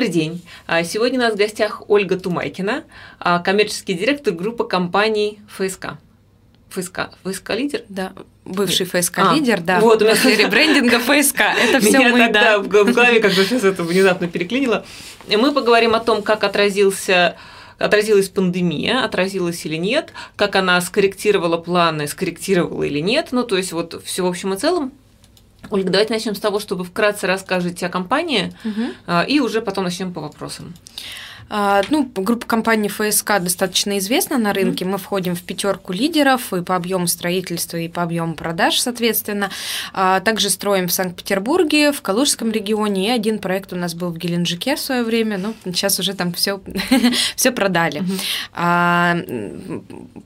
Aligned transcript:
Добрый 0.00 0.14
день. 0.14 0.42
А, 0.66 0.82
сегодня 0.82 1.18
у 1.18 1.22
нас 1.24 1.34
в 1.34 1.36
гостях 1.36 1.82
Ольга 1.90 2.18
Тумайкина, 2.18 2.84
а, 3.18 3.38
коммерческий 3.40 3.92
директор 3.92 4.32
группы 4.32 4.64
компаний 4.64 5.40
ФСК. 5.46 5.98
ФСК, 6.70 7.10
ФСК 7.22 7.50
лидер? 7.50 7.82
Да, 7.90 8.14
бывший 8.46 8.86
ФСК 8.86 9.18
а, 9.18 9.34
лидер, 9.34 9.60
да. 9.60 9.78
Вот 9.78 10.00
у 10.00 10.06
нас 10.06 10.24
ребрендинга 10.24 11.00
ФСК. 11.00 11.40
Это 11.62 11.80
все 11.80 11.98
мы, 11.98 12.18
тогда 12.18 12.56
да. 12.56 12.58
в 12.60 12.68
голове 12.68 13.20
как 13.20 13.34
бы 13.34 13.44
сейчас 13.44 13.62
это 13.62 13.82
внезапно 13.82 14.26
переклинило. 14.26 14.86
Мы 15.28 15.52
поговорим 15.52 15.94
о 15.94 16.00
том, 16.00 16.22
как 16.22 16.44
отразился 16.44 17.36
отразилась 17.76 18.30
пандемия, 18.30 19.04
отразилась 19.04 19.66
или 19.66 19.76
нет, 19.76 20.14
как 20.36 20.56
она 20.56 20.80
скорректировала 20.80 21.58
планы, 21.58 22.08
скорректировала 22.08 22.84
или 22.84 23.00
нет. 23.00 23.28
Ну, 23.32 23.42
то 23.42 23.58
есть 23.58 23.72
вот 23.72 24.00
все 24.02 24.22
в 24.22 24.26
общем 24.26 24.54
и 24.54 24.56
целом 24.56 24.92
Ольга, 25.68 25.90
давайте 25.90 26.12
начнем 26.14 26.34
с 26.34 26.40
того, 26.40 26.58
чтобы 26.58 26.84
вкратце 26.84 27.26
расскажете 27.26 27.86
о 27.86 27.88
компании, 27.90 28.54
угу. 28.64 29.22
и 29.28 29.40
уже 29.40 29.60
потом 29.60 29.84
начнем 29.84 30.12
по 30.12 30.20
вопросам. 30.20 30.74
А, 31.52 31.82
ну, 31.90 32.08
группа 32.14 32.46
компаний 32.46 32.88
ФСК 32.88 33.40
достаточно 33.40 33.98
известна 33.98 34.38
на 34.38 34.52
рынке. 34.52 34.84
Мы 34.84 34.98
входим 34.98 35.34
в 35.34 35.42
пятерку 35.42 35.92
лидеров 35.92 36.52
и 36.52 36.62
по 36.62 36.76
объему 36.76 37.08
строительства, 37.08 37.76
и 37.76 37.88
по 37.88 38.04
объему 38.04 38.34
продаж, 38.34 38.78
соответственно. 38.78 39.50
А, 39.92 40.20
также 40.20 40.48
строим 40.48 40.86
в 40.86 40.92
Санкт-Петербурге, 40.92 41.90
в 41.90 42.02
Калужском 42.02 42.52
регионе, 42.52 43.08
и 43.08 43.10
один 43.10 43.40
проект 43.40 43.72
у 43.72 43.76
нас 43.76 43.94
был 43.94 44.10
в 44.10 44.16
Геленджике 44.16 44.76
в 44.76 44.80
свое 44.80 45.02
время. 45.02 45.38
Ну, 45.38 45.54
сейчас 45.64 45.98
уже 45.98 46.14
там 46.14 46.32
все, 46.32 46.60
все 47.34 47.50
продали. 47.50 48.04
А, 48.52 49.16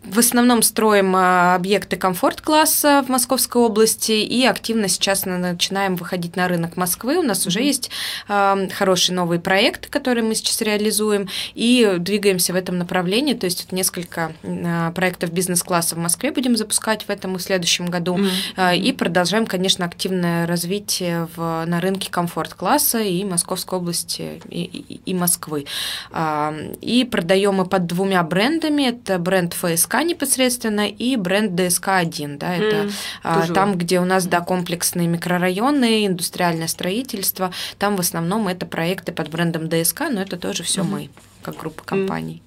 в 0.05 0.19
основном 0.19 0.63
строим 0.63 1.17
объекты 1.17 1.97
комфорт-класса 1.97 3.03
в 3.07 3.09
Московской 3.09 3.63
области 3.63 4.13
и 4.13 4.45
активно 4.45 4.89
сейчас 4.89 5.25
начинаем 5.25 5.97
выходить 5.97 6.37
на 6.37 6.49
рынок 6.49 6.77
Москвы. 6.77 7.17
У 7.17 7.23
нас 7.23 7.47
уже 7.47 7.63
есть 7.63 7.91
хорошие 8.27 9.17
новые 9.17 9.41
проекты, 9.41 9.89
которые 9.89 10.23
мы 10.23 10.35
сейчас 10.35 10.61
реализуем 10.61 11.14
реализуем 11.15 11.29
и 11.55 11.97
двигаемся 11.99 12.53
в 12.53 12.57
этом 12.57 12.79
направлении. 12.79 13.35
То 13.35 13.47
есть 13.47 13.65
вот 13.65 13.73
несколько 13.73 14.33
а, 14.43 14.93
проектов 14.93 15.33
бизнес-класса 15.33 15.95
в 15.95 15.99
Москве 15.99 16.33
будем 16.33 16.57
запускать 16.57 17.05
в 17.05 17.11
этом 17.11 17.37
и 17.37 17.39
следующем 17.39 17.87
году. 17.87 18.19
Mm-hmm. 18.19 18.79
И 18.79 18.93
продолжаем, 18.93 19.47
конечно, 19.47 19.85
активное 19.85 20.47
развитие 20.47 21.29
в, 21.37 21.65
на 21.67 21.81
рынке 21.81 22.11
комфорт-класса 22.11 23.01
и 23.01 23.25
Московской 23.25 23.79
области, 23.79 24.41
и, 24.49 24.63
и, 24.63 25.01
и 25.05 25.15
Москвы. 25.15 25.67
А, 26.11 26.55
и 26.81 27.05
продаем 27.05 27.55
мы 27.55 27.67
под 27.67 27.87
двумя 27.87 28.23
брендами. 28.23 28.85
Это 28.85 29.19
бренд 29.19 29.55
ФСК 29.55 30.03
непосредственно 30.03 30.89
и 30.89 31.17
бренд 31.17 31.53
ДСК-1. 31.53 32.39
Да, 32.39 32.55
это 32.55 32.89
mm-hmm. 33.23 33.53
там, 33.53 33.79
где 33.79 34.01
у 34.01 34.05
нас 34.05 34.27
да, 34.27 34.41
комплексные 34.41 35.07
микрорайоны, 35.07 36.07
индустриальное 36.07 36.69
строительство. 36.69 37.53
Там 37.79 37.97
в 37.97 38.01
основном 38.01 38.49
это 38.49 38.67
проекты 38.67 39.13
под 39.13 39.29
брендом 39.29 39.69
ДСК, 39.69 40.05
но 40.11 40.21
это 40.23 40.37
тоже 40.37 40.63
все 40.63 40.83
mm-hmm. 40.83 40.85
мы 40.85 41.04
как 41.43 41.57
группа 41.57 41.83
компаний. 41.85 42.43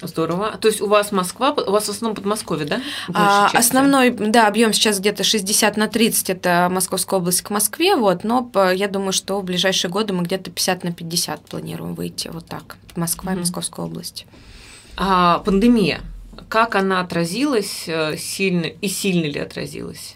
Здорово. 0.00 0.56
То 0.60 0.68
есть 0.68 0.80
у 0.80 0.86
вас 0.86 1.10
Москва, 1.10 1.50
у 1.50 1.72
вас 1.72 1.86
в 1.86 1.90
основном 1.90 2.14
Подмосковье, 2.14 2.66
да? 2.66 2.80
А, 3.12 3.50
основной, 3.52 4.10
да, 4.10 4.46
объем 4.46 4.72
сейчас 4.72 5.00
где-то 5.00 5.24
60 5.24 5.76
на 5.76 5.88
30, 5.88 6.30
это 6.30 6.68
Московская 6.70 7.16
область 7.16 7.42
к 7.42 7.50
Москве, 7.50 7.96
вот, 7.96 8.22
но 8.22 8.48
я 8.72 8.86
думаю, 8.86 9.12
что 9.12 9.40
в 9.40 9.44
ближайшие 9.44 9.90
годы 9.90 10.12
мы 10.12 10.22
где-то 10.22 10.50
50 10.50 10.84
на 10.84 10.92
50 10.92 11.46
планируем 11.46 11.94
выйти 11.94 12.28
вот 12.28 12.46
так, 12.46 12.76
Москва 12.94 13.32
угу. 13.32 13.38
и 13.38 13.40
Московская 13.40 13.86
область. 13.86 14.26
А 14.96 15.40
пандемия, 15.40 16.00
как 16.48 16.76
она 16.76 17.00
отразилась 17.00 17.84
э, 17.88 18.16
сильно 18.16 18.66
и 18.66 18.88
сильно 18.88 19.26
ли 19.26 19.40
отразилась? 19.40 20.14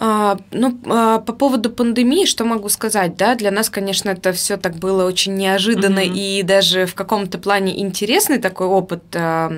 А, 0.00 0.36
ну, 0.52 0.78
а, 0.86 1.18
по 1.18 1.32
поводу 1.32 1.70
пандемии, 1.70 2.24
что 2.24 2.44
могу 2.44 2.68
сказать, 2.68 3.16
да, 3.16 3.34
для 3.34 3.50
нас, 3.50 3.68
конечно, 3.68 4.10
это 4.10 4.32
все 4.32 4.56
так 4.56 4.76
было 4.76 5.04
очень 5.04 5.34
неожиданно 5.34 5.98
mm-hmm. 5.98 6.38
и 6.38 6.42
даже 6.44 6.86
в 6.86 6.94
каком-то 6.94 7.38
плане 7.38 7.80
интересный 7.80 8.38
такой 8.38 8.68
опыт 8.68 9.02
а, 9.14 9.50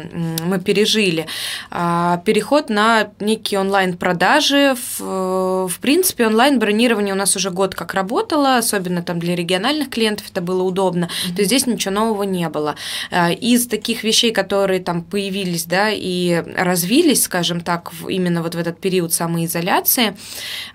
мы 0.45 0.59
пережили. 0.59 1.27
Переход 1.71 2.71
на 2.71 3.11
некие 3.21 3.61
онлайн-продажи, 3.61 4.77
в, 4.99 5.69
в 5.69 5.79
принципе, 5.81 6.27
онлайн-бронирование 6.27 7.13
у 7.13 7.19
нас 7.19 7.37
уже 7.37 7.51
год 7.51 7.75
как 7.75 7.93
работало, 7.93 8.57
особенно 8.57 9.03
там 9.03 9.19
для 9.19 9.37
региональных 9.37 9.91
клиентов 9.91 10.31
это 10.31 10.41
было 10.41 10.63
удобно, 10.63 11.05
mm-hmm. 11.05 11.35
то 11.35 11.43
есть 11.43 11.49
здесь 11.49 11.67
ничего 11.67 11.95
нового 11.95 12.23
не 12.23 12.49
было. 12.49 12.77
Из 13.13 13.67
таких 13.67 14.05
вещей, 14.05 14.33
которые 14.33 14.81
там 14.81 15.03
появились, 15.03 15.65
да, 15.65 15.91
и 15.91 16.43
развились, 16.57 17.25
скажем 17.25 17.61
так, 17.61 17.93
именно 18.09 18.43
вот 18.43 18.55
в 18.55 18.59
этот 18.59 18.81
период 18.81 19.13
самоизоляции, 19.13 20.17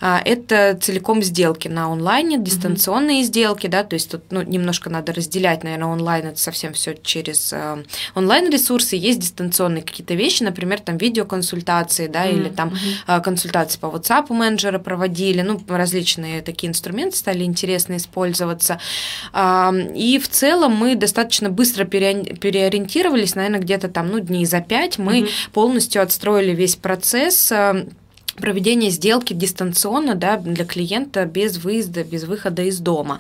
это 0.02 0.78
целиком 0.82 1.22
сделки 1.24 1.68
на 1.68 1.92
онлайне, 1.92 2.38
дистанционные 2.38 3.20
угу. 3.20 3.26
сделки, 3.26 3.68
да, 3.68 3.84
то 3.84 3.96
есть 3.96 4.12
тут 4.12 4.24
ну, 4.32 4.42
немножко 4.42 4.90
надо 4.90 5.14
разделять, 5.14 5.64
наверное, 5.64 5.88
онлайн 5.88 6.28
это 6.28 6.40
совсем 6.40 6.74
все 6.74 6.96
через 6.96 7.54
э, 7.54 7.84
онлайн-ресурсы, 8.16 8.96
есть 8.96 9.20
дистанционные 9.20 9.84
какие-то 9.84 10.14
вещи, 10.14 10.44
например, 10.44 10.80
там 10.80 10.98
видеоконсультации, 10.98 12.08
да, 12.08 12.24
угу. 12.24 12.30
или 12.30 12.50
там 12.50 12.70
угу. 12.70 13.22
консультации 13.22 13.80
по 13.80 13.88
WhatsApp 13.88 14.26
у 14.30 14.34
менеджера 14.34 14.80
проводили, 14.80 15.42
ну, 15.42 15.62
различные 15.68 16.42
такие 16.42 16.70
инструменты 16.70 17.18
стали 17.18 17.44
интересно 17.44 17.98
использоваться. 17.98 18.80
И 19.34 20.20
в 20.22 20.30
целом 20.30 20.76
мы 20.76 20.96
достаточно 20.96 21.50
быстро 21.50 21.86
переориентировались, 21.86 23.36
наверное, 23.36 23.60
где-то 23.60 23.88
там, 23.90 24.10
ну, 24.10 24.20
дней 24.20 24.46
за 24.46 24.62
пять 24.62 24.98
мы 24.98 25.22
угу. 25.22 25.30
полностью 25.54 26.02
отстроили 26.02 26.54
весь 26.54 26.76
процесс 26.76 27.52
проведение 28.36 28.90
сделки 28.92 29.34
дистанционно 29.34 30.16
да, 30.16 30.38
для 30.38 30.66
клиента 30.66 31.26
без 31.26 31.58
выезда, 31.58 32.04
без 32.04 32.26
выхода 32.26 32.64
из 32.64 32.80
дома. 32.80 33.20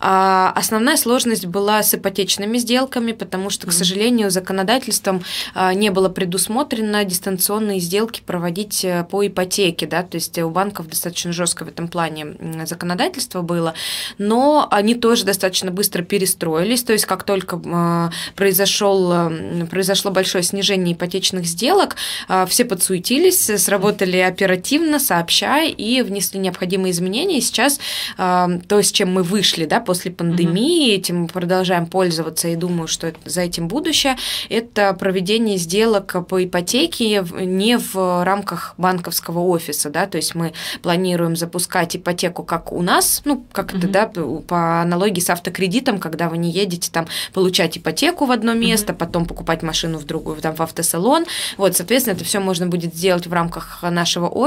А 0.00 0.52
основная 0.56 0.96
сложность 0.96 1.46
была 1.46 1.82
с 1.82 1.94
ипотечными 1.94 2.58
сделками, 2.58 3.12
потому 3.12 3.50
что, 3.50 3.66
к 3.66 3.72
сожалению, 3.72 4.30
законодательством 4.30 5.22
а, 5.54 5.74
не 5.74 5.90
было 5.90 6.08
предусмотрено 6.08 7.04
дистанционные 7.04 7.80
сделки 7.80 8.22
проводить 8.24 8.84
э, 8.84 9.06
по 9.10 9.26
ипотеке. 9.26 9.86
Да, 9.86 10.02
то 10.02 10.16
есть 10.16 10.38
у 10.38 10.50
банков 10.50 10.88
достаточно 10.88 11.32
жестко 11.32 11.64
в 11.64 11.68
этом 11.68 11.88
плане 11.88 12.36
законодательство 12.66 13.42
было, 13.42 13.74
но 14.18 14.66
они 14.70 14.94
тоже 14.94 15.24
достаточно 15.24 15.70
быстро 15.70 16.02
перестроились. 16.02 16.82
То 16.82 16.92
есть 16.92 17.06
как 17.06 17.24
только 17.24 17.60
а, 17.66 18.10
произошел, 18.34 19.12
э, 19.12 19.66
произошло 19.66 20.10
большое 20.10 20.42
снижение 20.42 20.94
ипотечных 20.94 21.44
сделок, 21.44 21.96
а, 22.28 22.46
все 22.46 22.64
подсуетились, 22.64 23.50
сработали 23.62 24.18
оперативно 24.18 24.53
оперативно, 24.54 24.98
сообщая 24.98 25.68
и 25.68 26.02
внесли 26.02 26.38
необходимые 26.38 26.92
изменения. 26.92 27.38
И 27.38 27.40
сейчас 27.40 27.80
э, 28.16 28.60
то, 28.68 28.82
с 28.82 28.92
чем 28.92 29.12
мы 29.12 29.22
вышли 29.22 29.64
да, 29.64 29.80
после 29.80 30.10
пандемии, 30.10 30.90
угу. 30.90 31.00
этим 31.00 31.22
мы 31.22 31.28
продолжаем 31.28 31.86
пользоваться 31.86 32.48
и 32.48 32.56
думаю, 32.56 32.88
что 32.88 33.08
это, 33.08 33.18
за 33.24 33.42
этим 33.42 33.68
будущее, 33.68 34.16
это 34.48 34.92
проведение 34.94 35.56
сделок 35.56 36.26
по 36.28 36.44
ипотеке 36.44 37.24
не 37.40 37.78
в 37.78 38.24
рамках 38.24 38.74
банковского 38.78 39.40
офиса. 39.40 39.90
Да, 39.90 40.06
то 40.06 40.16
есть 40.16 40.34
мы 40.34 40.52
планируем 40.82 41.36
запускать 41.36 41.96
ипотеку 41.96 42.44
как 42.44 42.72
у 42.72 42.82
нас, 42.82 43.22
ну, 43.24 43.44
как 43.52 43.70
угу. 43.70 43.78
это, 43.78 43.88
да, 43.88 44.06
по 44.46 44.82
аналогии 44.82 45.20
с 45.20 45.30
автокредитом, 45.30 45.98
когда 45.98 46.28
вы 46.28 46.38
не 46.38 46.50
едете 46.50 46.90
там 46.92 47.06
получать 47.32 47.78
ипотеку 47.78 48.26
в 48.26 48.30
одно 48.30 48.54
место, 48.54 48.92
угу. 48.92 49.00
потом 49.00 49.26
покупать 49.26 49.62
машину 49.62 49.98
в 49.98 50.04
другую, 50.04 50.36
там, 50.36 50.54
в 50.54 50.60
автосалон. 50.60 51.24
Вот, 51.56 51.76
соответственно, 51.76 52.14
это 52.14 52.24
все 52.24 52.38
можно 52.38 52.66
будет 52.66 52.94
сделать 52.94 53.26
в 53.26 53.32
рамках 53.32 53.82
нашего 53.82 54.28
офиса, 54.28 54.43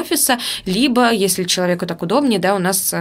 либо, 0.66 1.12
если 1.12 1.44
человеку 1.44 1.86
так 1.86 2.02
удобнее, 2.02 2.40
да, 2.40 2.56
у 2.56 2.60
нас 2.60 2.94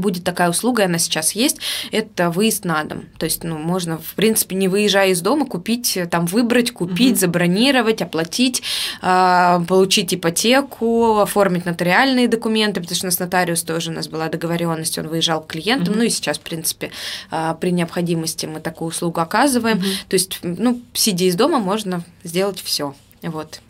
будет 0.00 0.24
такая 0.24 0.50
услуга, 0.50 0.84
она 0.84 0.98
сейчас 0.98 1.32
есть, 1.32 1.58
это 1.90 2.30
выезд 2.30 2.64
на 2.64 2.84
дом. 2.84 3.04
То 3.18 3.24
есть, 3.24 3.44
ну, 3.44 3.58
можно, 3.58 3.98
в 3.98 4.14
принципе, 4.14 4.56
не 4.56 4.68
выезжая 4.68 5.10
из 5.10 5.20
дома, 5.20 5.46
купить, 5.46 5.98
там, 6.10 6.26
выбрать, 6.26 6.72
купить, 6.72 7.12
угу. 7.12 7.20
забронировать, 7.20 8.02
оплатить, 8.02 8.62
э, 9.02 9.60
получить 9.68 10.14
ипотеку, 10.14 11.20
оформить 11.20 11.64
нотариальные 11.64 12.28
документы, 12.28 12.80
потому 12.80 12.96
что 12.96 13.06
у 13.06 13.08
нас 13.08 13.18
нотариус 13.18 13.62
тоже 13.62 13.90
у 13.90 13.94
нас 13.94 14.08
была 14.08 14.28
договоренность, 14.28 14.98
он 14.98 15.08
выезжал 15.08 15.42
к 15.42 15.48
клиентам, 15.48 15.94
угу. 15.94 15.98
ну 15.98 16.04
и 16.04 16.10
сейчас, 16.10 16.38
в 16.38 16.42
принципе, 16.42 16.90
э, 17.30 17.54
при 17.60 17.70
необходимости 17.70 18.46
мы 18.46 18.60
такую 18.60 18.88
услугу 18.88 19.20
оказываем. 19.20 19.78
Угу. 19.78 19.86
То 20.08 20.14
есть, 20.14 20.38
ну, 20.42 20.80
сидя 20.92 21.24
из 21.24 21.34
дома, 21.36 21.58
можно 21.58 22.02
сделать 22.22 22.60
все. 22.60 22.94
Вот. 23.22 23.60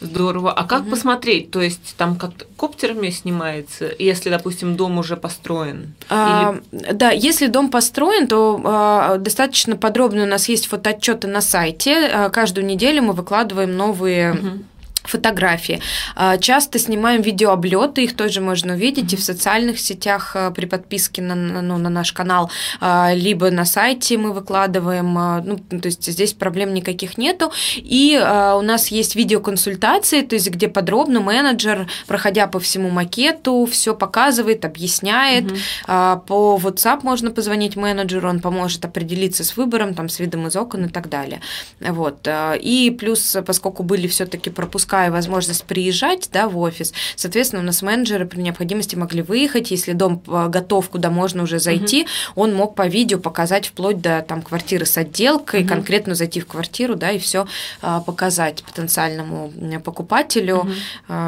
Здорово. 0.00 0.52
А 0.52 0.64
как 0.64 0.82
угу. 0.82 0.90
посмотреть? 0.90 1.50
То 1.50 1.60
есть 1.60 1.94
там 1.96 2.16
как 2.16 2.32
коптерами 2.56 3.10
снимается, 3.10 3.90
если, 3.98 4.30
допустим, 4.30 4.76
дом 4.76 4.98
уже 4.98 5.16
построен? 5.16 5.94
А, 6.08 6.56
Или... 6.72 6.92
Да, 6.92 7.10
если 7.10 7.46
дом 7.46 7.70
построен, 7.70 8.26
то 8.26 8.60
а, 8.64 9.18
достаточно 9.18 9.76
подробно 9.76 10.22
у 10.22 10.26
нас 10.26 10.48
есть 10.48 10.66
фотоотчеты 10.66 11.28
на 11.28 11.40
сайте. 11.40 12.08
А, 12.12 12.30
каждую 12.30 12.66
неделю 12.66 13.02
мы 13.02 13.12
выкладываем 13.12 13.76
новые. 13.76 14.32
Угу 14.32 14.64
фотографии. 15.02 15.80
А, 16.14 16.36
часто 16.38 16.78
снимаем 16.78 17.22
видеооблеты, 17.22 18.04
их 18.04 18.16
тоже 18.16 18.40
можно 18.40 18.74
увидеть 18.74 19.12
и 19.12 19.16
в 19.16 19.22
социальных 19.22 19.80
сетях 19.80 20.32
а, 20.34 20.50
при 20.50 20.66
подписке 20.66 21.22
на, 21.22 21.34
ну, 21.34 21.78
на 21.78 21.88
наш 21.88 22.12
канал, 22.12 22.50
а, 22.80 23.12
либо 23.14 23.50
на 23.50 23.64
сайте 23.64 24.18
мы 24.18 24.32
выкладываем. 24.32 25.12
Ну, 25.44 25.58
то 25.80 25.86
есть 25.86 26.06
здесь 26.06 26.32
проблем 26.32 26.74
никаких 26.74 27.18
нету. 27.18 27.52
И 27.76 28.16
у 28.16 28.60
нас 28.62 28.88
есть 28.88 29.16
видеоконсультации, 29.16 30.22
то 30.22 30.34
есть 30.34 30.50
где 30.50 30.68
подробно 30.68 31.20
менеджер, 31.20 31.88
проходя 32.06 32.46
по 32.46 32.60
всему 32.60 32.90
макету, 32.90 33.66
все 33.70 33.94
показывает, 33.94 34.64
объясняет. 34.64 35.50
Угу. 35.50 35.58
По 35.86 36.60
WhatsApp 36.62 37.00
можно 37.02 37.30
позвонить 37.30 37.76
менеджеру, 37.76 38.28
он 38.28 38.40
поможет 38.40 38.84
определиться 38.84 39.44
с 39.44 39.56
выбором, 39.56 39.94
там, 39.94 40.08
с 40.08 40.18
видом 40.18 40.46
из 40.46 40.56
окон 40.56 40.86
и 40.86 40.88
так 40.88 41.08
далее. 41.08 41.40
Вот. 41.80 42.28
И 42.60 42.96
плюс, 42.98 43.36
поскольку 43.46 43.82
были 43.82 44.06
все-таки 44.06 44.50
пропуска 44.50 44.89
упуская 44.90 45.10
возможность 45.12 45.64
приезжать 45.64 46.28
да, 46.32 46.48
в 46.48 46.58
офис, 46.58 46.92
соответственно, 47.14 47.62
у 47.62 47.64
нас 47.64 47.80
менеджеры 47.82 48.26
при 48.26 48.40
необходимости 48.40 48.96
могли 48.96 49.22
выехать, 49.22 49.70
если 49.70 49.92
дом 49.92 50.20
э, 50.26 50.48
готов, 50.48 50.88
куда 50.88 51.10
можно 51.10 51.44
уже 51.44 51.60
зайти, 51.60 52.02
угу. 52.02 52.42
он 52.42 52.54
мог 52.54 52.74
по 52.74 52.88
видео 52.88 53.18
показать 53.18 53.68
вплоть 53.68 54.00
до 54.00 54.22
там, 54.26 54.42
квартиры 54.42 54.86
с 54.86 54.98
отделкой, 54.98 55.60
угу. 55.60 55.68
конкретно 55.68 56.14
зайти 56.14 56.40
в 56.40 56.46
квартиру 56.46 56.96
да, 56.96 57.12
и 57.12 57.18
все 57.18 57.46
а, 57.82 58.00
показать 58.00 58.64
потенциальному 58.64 59.52
покупателю 59.84 60.56
угу. 60.58 60.72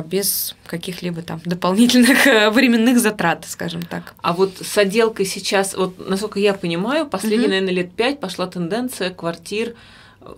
без 0.06 0.56
каких-либо 0.67 1.23
там 1.23 1.41
дополнительных 1.44 2.26
э, 2.26 2.50
временных 2.50 2.99
затрат, 2.99 3.44
скажем 3.49 3.82
так. 3.82 4.15
А 4.23 4.32
вот 4.32 4.55
с 4.61 4.76
отделкой 4.79 5.26
сейчас, 5.26 5.75
вот 5.75 6.08
насколько 6.08 6.41
я 6.41 6.55
понимаю, 6.55 7.06
последние, 7.06 7.47
угу. 7.47 7.50
наверное, 7.50 7.75
лет 7.75 7.93
пять 7.93 8.19
пошла 8.19 8.47
тенденция 8.47 9.11
квартир 9.11 9.75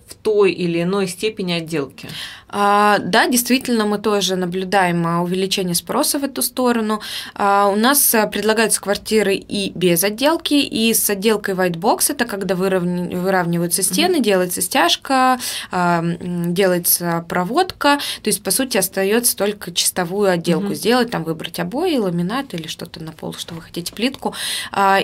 в 0.07 0.15
той 0.15 0.51
или 0.51 0.81
иной 0.81 1.07
степени 1.07 1.53
отделки. 1.53 2.09
А, 2.47 2.99
да, 2.99 3.27
действительно, 3.27 3.85
мы 3.85 3.97
тоже 3.97 4.35
наблюдаем 4.35 5.05
а, 5.07 5.21
увеличение 5.21 5.75
спроса 5.75 6.19
в 6.19 6.23
эту 6.23 6.41
сторону. 6.41 7.01
А, 7.33 7.67
у 7.67 7.75
нас 7.75 8.15
предлагаются 8.31 8.79
квартиры 8.81 9.35
и 9.35 9.71
без 9.71 10.03
отделки, 10.03 10.53
и 10.53 10.93
с 10.93 11.09
отделкой 11.09 11.55
white 11.55 11.77
box, 11.77 12.11
это 12.11 12.25
когда 12.25 12.55
выравни, 12.55 13.15
выравниваются 13.15 13.83
стены, 13.83 14.17
mm-hmm. 14.17 14.23
делается 14.23 14.61
стяжка, 14.61 15.39
делается 15.71 17.25
проводка, 17.27 17.97
то 18.21 18.29
есть, 18.29 18.43
по 18.43 18.51
сути, 18.51 18.77
остается 18.77 19.35
только 19.35 19.71
чистовую 19.71 20.29
отделку 20.29 20.67
mm-hmm. 20.67 20.75
сделать, 20.75 21.11
там 21.11 21.23
выбрать 21.23 21.59
обои, 21.59 21.97
ламинат 21.97 22.53
или 22.53 22.67
что-то 22.67 23.01
на 23.01 23.11
пол, 23.11 23.33
что 23.33 23.55
вы 23.55 23.61
хотите, 23.61 23.93
плитку. 23.93 24.33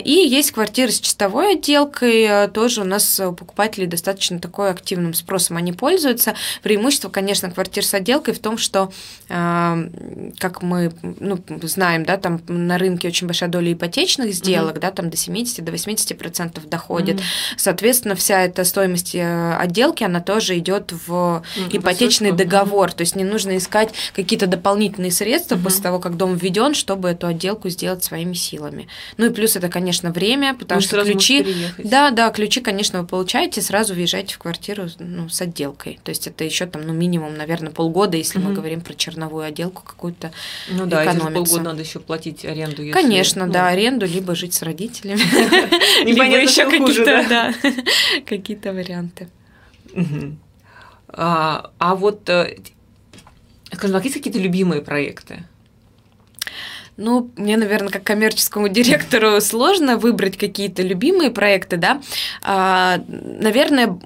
И 0.03 0.11
есть 0.11 0.51
квартиры 0.51 0.91
с 0.91 0.99
чистовой 0.99 1.53
отделкой, 1.53 2.47
тоже 2.49 2.81
у 2.81 2.85
нас 2.85 3.19
у 3.19 3.33
покупателей 3.33 3.87
достаточно 3.87 4.39
такой 4.39 4.69
активным 4.69 5.13
спросом 5.13 5.57
они 5.57 5.73
пользуются. 5.73 6.35
Преимущество, 6.61 7.09
конечно, 7.09 7.30
конечно, 7.31 7.49
квартир 7.49 7.85
с 7.85 7.93
отделкой 7.93 8.33
в 8.33 8.39
том, 8.39 8.57
что, 8.57 8.91
э, 9.29 9.89
как 10.37 10.61
мы 10.61 10.91
ну, 11.01 11.39
знаем, 11.63 12.03
да, 12.03 12.17
там 12.17 12.41
на 12.47 12.77
рынке 12.77 13.07
очень 13.07 13.25
большая 13.25 13.49
доля 13.49 13.71
ипотечных 13.71 14.33
сделок, 14.33 14.75
mm-hmm. 14.75 14.81
да, 14.81 14.91
там 14.91 15.09
до 15.09 15.15
70, 15.15 15.63
до 15.63 15.71
80 15.71 16.17
процентов 16.17 16.67
доходит. 16.67 17.17
Mm-hmm. 17.17 17.55
Соответственно, 17.55 18.15
вся 18.15 18.43
эта 18.43 18.65
стоимость 18.65 19.15
э, 19.15 19.55
отделки, 19.55 20.03
она 20.03 20.19
тоже 20.19 20.57
идет 20.57 20.91
в 20.91 21.11
mm-hmm. 21.11 21.77
ипотечный 21.77 22.31
договор. 22.33 22.89
Mm-hmm. 22.89 22.95
То 22.97 23.01
есть 23.01 23.15
не 23.15 23.23
нужно 23.23 23.55
искать 23.55 23.93
какие-то 24.13 24.47
дополнительные 24.47 25.11
средства 25.11 25.55
mm-hmm. 25.55 25.63
после 25.63 25.83
того, 25.83 25.99
как 25.99 26.17
дом 26.17 26.35
введен, 26.35 26.73
чтобы 26.73 27.11
эту 27.11 27.27
отделку 27.27 27.69
сделать 27.69 28.03
своими 28.03 28.33
силами. 28.33 28.89
Ну 29.15 29.27
и 29.27 29.29
плюс 29.29 29.55
это, 29.55 29.69
конечно, 29.69 30.11
время, 30.11 30.53
потому 30.53 30.81
ну, 30.81 30.85
что 30.85 31.01
ключи. 31.05 31.45
Да, 31.77 32.11
да, 32.11 32.29
ключи, 32.31 32.59
конечно, 32.59 33.01
вы 33.01 33.07
получаете, 33.07 33.61
сразу 33.61 33.93
въезжаете 33.93 34.35
в 34.35 34.37
квартиру 34.37 34.89
ну, 34.99 35.29
с 35.29 35.41
отделкой. 35.41 35.97
То 36.03 36.09
есть 36.09 36.27
это 36.27 36.43
еще 36.43 36.65
там, 36.65 36.81
ну, 36.81 36.93
минимум 36.93 37.20
минимум, 37.21 37.37
наверное, 37.37 37.71
полгода, 37.71 38.17
если 38.17 38.39
угу. 38.39 38.49
мы 38.49 38.53
говорим 38.53 38.81
про 38.81 38.93
черновую 38.93 39.45
отделку 39.45 39.83
какую-то. 39.83 40.31
Ну 40.69 40.85
да, 40.85 41.03
если 41.03 41.19
полгода 41.19 41.61
надо 41.61 41.81
еще 41.81 41.99
платить 41.99 42.45
аренду. 42.45 42.81
Если, 42.81 42.99
Конечно, 42.99 43.45
ну... 43.45 43.53
да, 43.53 43.67
аренду, 43.67 44.05
либо 44.05 44.35
жить 44.35 44.53
с 44.53 44.61
родителями. 44.61 45.21
Либо 46.03 46.23
еще 46.23 46.69
какие-то, 46.69 47.53
какие-то 48.25 48.73
варианты. 48.73 49.29
А, 51.13 51.71
а 51.77 51.95
вот, 51.95 52.29
э, 52.29 52.57
скажем 53.73 53.95
так, 53.95 54.03
есть 54.05 54.15
какие-то 54.15 54.39
любимые 54.39 54.81
проекты? 54.81 55.43
Ну, 56.95 57.29
мне, 57.35 57.57
наверное, 57.57 57.89
как 57.89 58.03
коммерческому 58.03 58.67
директору 58.69 59.41
сложно 59.41 59.97
выбрать 59.97 60.37
какие-то 60.37 60.81
любимые 60.81 61.29
проекты, 61.31 61.77
да. 61.77 62.01
А, 62.41 63.01
наверное, 63.07 63.99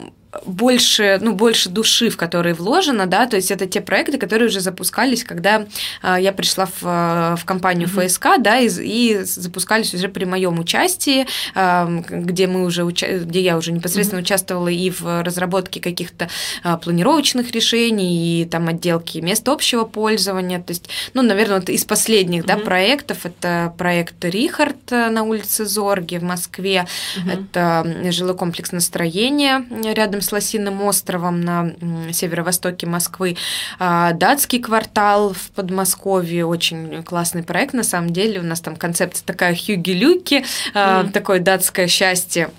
больше, 0.45 1.19
ну, 1.21 1.33
больше 1.33 1.69
души, 1.69 2.09
в 2.09 2.17
которые 2.17 2.53
вложено, 2.55 3.05
да, 3.05 3.25
то 3.27 3.35
есть 3.35 3.51
это 3.51 3.65
те 3.65 3.81
проекты, 3.81 4.17
которые 4.17 4.47
уже 4.47 4.59
запускались, 4.59 5.23
когда 5.23 5.65
э, 6.03 6.17
я 6.19 6.31
пришла 6.31 6.65
в, 6.65 6.81
в 6.81 7.45
компанию 7.45 7.87
mm-hmm. 7.87 8.07
ФСК, 8.07 8.27
да, 8.39 8.59
и, 8.59 8.69
и 8.69 9.23
запускались 9.23 9.93
уже 9.93 10.07
при 10.09 10.25
моем 10.25 10.59
участии, 10.59 11.27
э, 11.55 12.01
где 12.09 12.47
мы 12.47 12.65
уже, 12.65 12.83
уча- 12.83 13.19
где 13.19 13.41
я 13.41 13.57
уже 13.57 13.71
непосредственно 13.71 14.19
mm-hmm. 14.19 14.23
участвовала 14.23 14.67
и 14.67 14.89
в 14.89 15.23
разработке 15.23 15.79
каких-то 15.79 16.29
э, 16.63 16.77
планировочных 16.77 17.51
решений, 17.51 18.41
и 18.41 18.45
там 18.45 18.67
отделки 18.67 19.19
мест 19.19 19.47
общего 19.47 19.85
пользования, 19.85 20.59
то 20.59 20.71
есть, 20.71 20.89
ну, 21.13 21.21
наверное, 21.21 21.59
вот 21.59 21.69
из 21.69 21.85
последних, 21.85 22.43
mm-hmm. 22.43 22.47
да, 22.47 22.57
проектов, 22.57 23.25
это 23.25 23.73
проект 23.77 24.23
Рихард 24.23 24.91
на 24.91 25.23
улице 25.23 25.65
Зорги 25.65 26.17
в 26.17 26.23
Москве, 26.23 26.85
mm-hmm. 27.17 27.47
это 27.53 28.11
жилой 28.11 28.35
комплекс 28.35 28.71
настроения 28.71 29.65
рядом 29.93 30.21
с 30.25 30.31
Лосиным 30.31 30.81
островом 30.81 31.41
на 31.41 31.71
северо-востоке 32.11 32.87
Москвы, 32.87 33.37
а, 33.79 34.11
датский 34.13 34.59
квартал 34.59 35.33
в 35.33 35.51
Подмосковье, 35.51 36.45
очень 36.45 37.03
классный 37.03 37.43
проект, 37.43 37.73
на 37.73 37.83
самом 37.83 38.11
деле, 38.11 38.39
у 38.39 38.43
нас 38.43 38.59
там 38.61 38.75
концепция 38.75 39.25
такая 39.25 39.55
хюги-люки, 39.55 40.43
mm. 40.73 41.11
такое 41.11 41.39
датское 41.39 41.87
счастье 41.87 42.49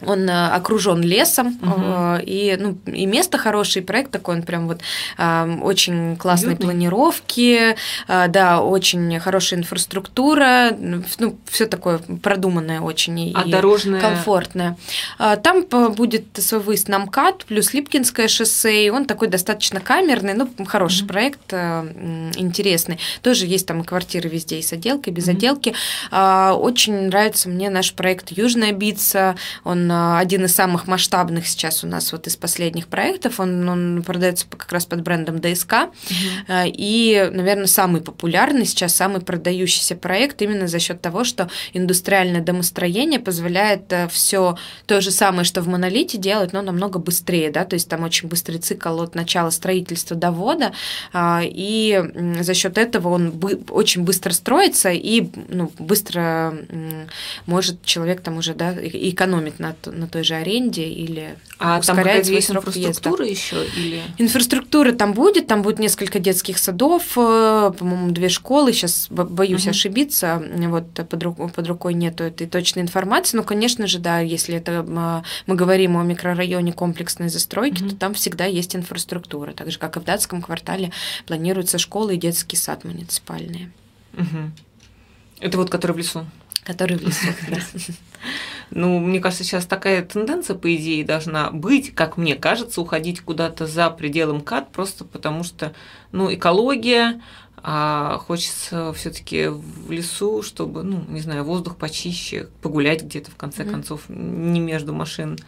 он 0.00 0.28
э, 0.28 0.48
окружен 0.48 1.02
лесом, 1.02 1.58
угу. 1.62 2.18
и, 2.22 2.56
ну, 2.58 2.76
и 2.86 3.06
место 3.06 3.38
хорошее, 3.38 3.82
и 3.82 3.86
проект 3.86 4.10
такой, 4.10 4.36
он 4.36 4.42
прям 4.42 4.66
вот 4.66 4.80
э, 5.18 5.58
очень 5.62 6.16
классные 6.16 6.50
Уютный. 6.50 6.66
планировки, 6.66 7.76
да, 8.08 8.60
очень 8.60 9.18
хорошая 9.20 9.60
инфраструктура, 9.60 10.70
ну, 10.78 11.36
все 11.46 11.66
такое 11.66 11.98
продуманное 12.22 12.80
очень 12.80 13.32
а 13.34 13.42
и 13.42 13.50
дорожное... 13.50 14.00
комфортное. 14.00 14.76
Там 15.18 15.64
будет 15.94 16.24
свой 16.34 16.60
выезд 16.60 16.88
на 16.88 16.98
МКАД, 16.98 17.44
плюс 17.44 17.72
Липкинское 17.72 18.28
шоссе, 18.28 18.86
и 18.86 18.90
он 18.90 19.04
такой 19.04 19.28
достаточно 19.28 19.80
камерный, 19.80 20.34
ну, 20.34 20.48
хороший 20.66 21.02
угу. 21.02 21.08
проект, 21.08 21.52
интересный. 21.52 22.98
Тоже 23.22 23.46
есть 23.46 23.66
там 23.66 23.84
квартиры 23.84 24.28
везде 24.28 24.58
и 24.58 24.62
с 24.62 24.72
отделкой, 24.72 25.12
без 25.12 25.24
угу. 25.24 25.32
отделки. 25.32 25.74
Очень 26.10 27.08
нравится 27.08 27.48
мне 27.48 27.70
наш 27.70 27.94
проект 27.94 28.30
Южная 28.30 28.72
Бица, 28.72 29.36
он 29.62 29.83
один 29.90 30.44
из 30.44 30.54
самых 30.54 30.86
масштабных 30.86 31.46
сейчас 31.46 31.84
у 31.84 31.86
нас 31.86 32.12
вот 32.12 32.26
из 32.26 32.36
последних 32.36 32.88
проектов. 32.88 33.40
Он, 33.40 33.68
он 33.68 34.02
продается 34.02 34.46
как 34.48 34.70
раз 34.72 34.86
под 34.86 35.02
брендом 35.02 35.40
ДСК. 35.40 35.74
Угу. 35.84 36.54
И, 36.66 37.30
наверное, 37.32 37.66
самый 37.66 38.00
популярный 38.00 38.66
сейчас, 38.66 38.94
самый 38.94 39.20
продающийся 39.20 39.96
проект 39.96 40.42
именно 40.42 40.66
за 40.66 40.78
счет 40.78 41.00
того, 41.00 41.24
что 41.24 41.48
индустриальное 41.72 42.40
домостроение 42.40 43.20
позволяет 43.20 43.92
э, 43.92 44.08
все 44.08 44.56
то 44.86 45.00
же 45.00 45.10
самое, 45.10 45.44
что 45.44 45.62
в 45.62 45.68
монолите 45.68 46.18
делать, 46.18 46.52
но 46.52 46.62
намного 46.62 46.98
быстрее, 46.98 47.50
да, 47.50 47.64
то 47.64 47.74
есть 47.74 47.88
там 47.88 48.02
очень 48.02 48.28
быстрый 48.28 48.58
цикл 48.58 49.00
от 49.00 49.14
начала 49.14 49.50
строительства 49.50 50.16
до 50.16 50.30
ввода, 50.30 50.72
а, 51.12 51.42
и 51.44 52.02
за 52.40 52.54
счет 52.54 52.78
этого 52.78 53.08
он 53.08 53.40
очень 53.70 54.02
быстро 54.02 54.32
строится 54.32 54.90
и 54.90 55.28
ну, 55.48 55.72
быстро 55.78 56.54
может 57.46 57.84
человек 57.84 58.20
там 58.20 58.38
уже 58.38 58.54
да, 58.54 58.74
экономить 58.74 59.58
на 59.58 59.73
на 59.86 60.08
той 60.08 60.24
же 60.24 60.34
аренде 60.34 60.88
или 60.88 61.36
а 61.58 61.78
ускоряет 61.78 62.24
там 62.24 62.34
есть 62.34 62.50
инфраструктура 62.50 63.26
еще 63.26 63.64
или 63.76 64.02
инфраструктура 64.18 64.92
там 64.92 65.12
будет 65.12 65.46
там 65.46 65.62
будет 65.62 65.78
несколько 65.78 66.18
детских 66.18 66.58
садов 66.58 67.12
э, 67.16 67.72
по-моему 67.78 68.10
две 68.10 68.28
школы 68.28 68.72
сейчас 68.72 69.06
боюсь 69.10 69.64
угу. 69.64 69.70
ошибиться 69.70 70.42
вот 70.68 70.86
под, 70.92 71.22
рукой, 71.22 71.48
под 71.48 71.66
рукой 71.66 71.94
нету 71.94 72.24
этой 72.24 72.46
точной 72.46 72.82
информации 72.82 73.36
но 73.36 73.42
конечно 73.42 73.86
же 73.86 73.98
да 73.98 74.20
если 74.20 74.56
это 74.56 74.82
мы 75.46 75.54
говорим 75.54 75.96
о 75.96 76.02
микрорайоне 76.02 76.72
комплексной 76.72 77.28
застройки 77.28 77.82
угу. 77.82 77.90
то 77.90 77.96
там 77.96 78.14
всегда 78.14 78.44
есть 78.44 78.74
инфраструктура 78.74 79.52
так 79.52 79.70
же 79.70 79.78
как 79.78 79.96
и 79.96 80.00
в 80.00 80.04
датском 80.04 80.42
квартале 80.42 80.92
планируются 81.26 81.78
школы 81.78 82.14
и 82.14 82.18
детский 82.18 82.56
сад 82.56 82.84
муниципальные 82.84 83.70
угу. 84.12 84.50
это 85.40 85.58
вот 85.58 85.70
который 85.70 85.92
в 85.92 85.98
лесу 85.98 86.26
который 86.64 86.96
в 86.96 87.02
лесу 87.02 87.26
Ну, 88.70 88.98
мне 88.98 89.20
кажется, 89.20 89.44
сейчас 89.44 89.66
такая 89.66 90.02
тенденция, 90.02 90.56
по 90.56 90.74
идее, 90.74 91.04
должна 91.04 91.50
быть, 91.50 91.94
как 91.94 92.16
мне 92.16 92.34
кажется, 92.34 92.80
уходить 92.80 93.20
куда-то 93.20 93.66
за 93.66 93.90
пределы 93.90 94.38
МКАД, 94.38 94.72
просто 94.72 95.04
потому 95.04 95.44
что, 95.44 95.74
ну, 96.12 96.32
экология, 96.32 97.20
а 97.56 98.18
хочется 98.18 98.92
все-таки 98.94 99.46
в 99.48 99.90
лесу, 99.90 100.42
чтобы, 100.42 100.82
ну, 100.82 101.04
не 101.08 101.20
знаю, 101.20 101.44
воздух 101.44 101.76
почище, 101.76 102.48
погулять 102.62 103.02
где-то 103.02 103.30
в 103.30 103.36
конце 103.36 103.62
mm-hmm. 103.62 103.70
концов, 103.70 104.02
не 104.08 104.60
между 104.60 104.92
машин. 104.92 105.38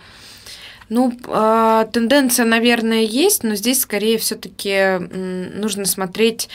Ну, 0.88 1.12
э, 1.26 1.86
тенденция, 1.92 2.46
наверное, 2.46 3.02
есть, 3.02 3.42
но 3.42 3.54
здесь 3.56 3.80
скорее 3.80 4.18
все-таки 4.18 4.98
нужно 5.58 5.84
смотреть 5.84 6.48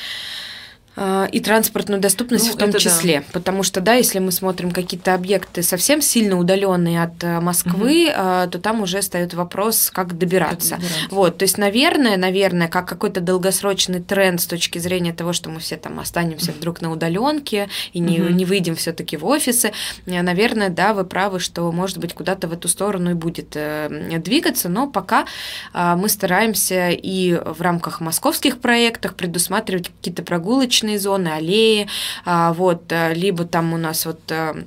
и 1.32 1.40
транспортную 1.40 2.02
доступность 2.02 2.48
ну, 2.48 2.54
в 2.54 2.58
том 2.58 2.74
числе. 2.74 3.20
Да. 3.20 3.26
Потому 3.32 3.64
что, 3.64 3.80
да, 3.80 3.94
если 3.94 4.20
мы 4.20 4.32
смотрим 4.32 4.72
какие-то 4.72 5.14
объекты 5.14 5.64
совсем 5.64 6.02
сильно 6.02 6.38
удаленные 6.38 7.02
от 7.02 7.24
э, 7.24 7.40
Москвы, 7.40 8.08
угу. 8.10 8.52
то 8.52 8.60
там 8.62 8.82
уже 8.82 9.02
стоит 9.02 9.34
вопрос, 9.34 9.90
как 9.92 10.18
добираться. 10.18 10.72
как 10.72 10.80
добираться. 10.80 11.16
Вот, 11.16 11.38
то 11.38 11.44
есть, 11.44 11.58
наверное, 11.58 12.18
наверное, 12.18 12.68
как 12.68 12.88
какой-то 12.88 13.22
долгосрочный 13.22 14.02
тренд 14.02 14.42
с 14.42 14.46
точки 14.46 14.80
зрения 14.80 15.14
того, 15.14 15.32
что 15.32 15.50
мы 15.50 15.60
все 15.60 15.78
там 15.78 16.00
останемся 16.00 16.52
вдруг 16.52 16.82
на 16.82 16.92
удаленке 16.92 17.70
и 17.94 18.00
не, 18.00 18.20
угу. 18.20 18.30
не 18.30 18.44
выйдем 18.44 18.76
все-таки 18.76 19.16
в 19.16 19.26
офисы, 19.26 19.72
э, 20.06 20.22
наверное, 20.22 20.70
да, 20.70 20.94
вы 20.94 21.06
правы, 21.06 21.40
что, 21.40 21.72
может 21.72 22.00
быть, 22.00 22.14
куда-то 22.14 22.50
в 22.50 22.54
эту 22.54 22.68
сторону 22.68 23.12
и 23.12 23.14
будет 23.14 23.54
э, 23.56 24.20
двигаться, 24.20 24.68
но 24.68 24.88
пока 24.88 25.26
мы 25.74 26.10
стараемся 26.10 26.90
и 26.90 27.34
в 27.34 27.62
рамках 27.62 28.02
московских 28.02 28.60
проектов 28.60 29.16
предусматривать 29.16 29.90
какие-то 29.90 30.24
прогулочные 30.24 30.81
парковочные 30.82 31.00
зоны, 31.00 31.30
аллеи, 31.30 31.88
а, 32.26 32.54
вот, 32.54 32.92
э, 32.92 33.14
либо 33.14 33.46
там 33.46 33.74
у 33.74 33.78
нас 33.78 34.06
вот 34.06 34.20
э, 34.32 34.64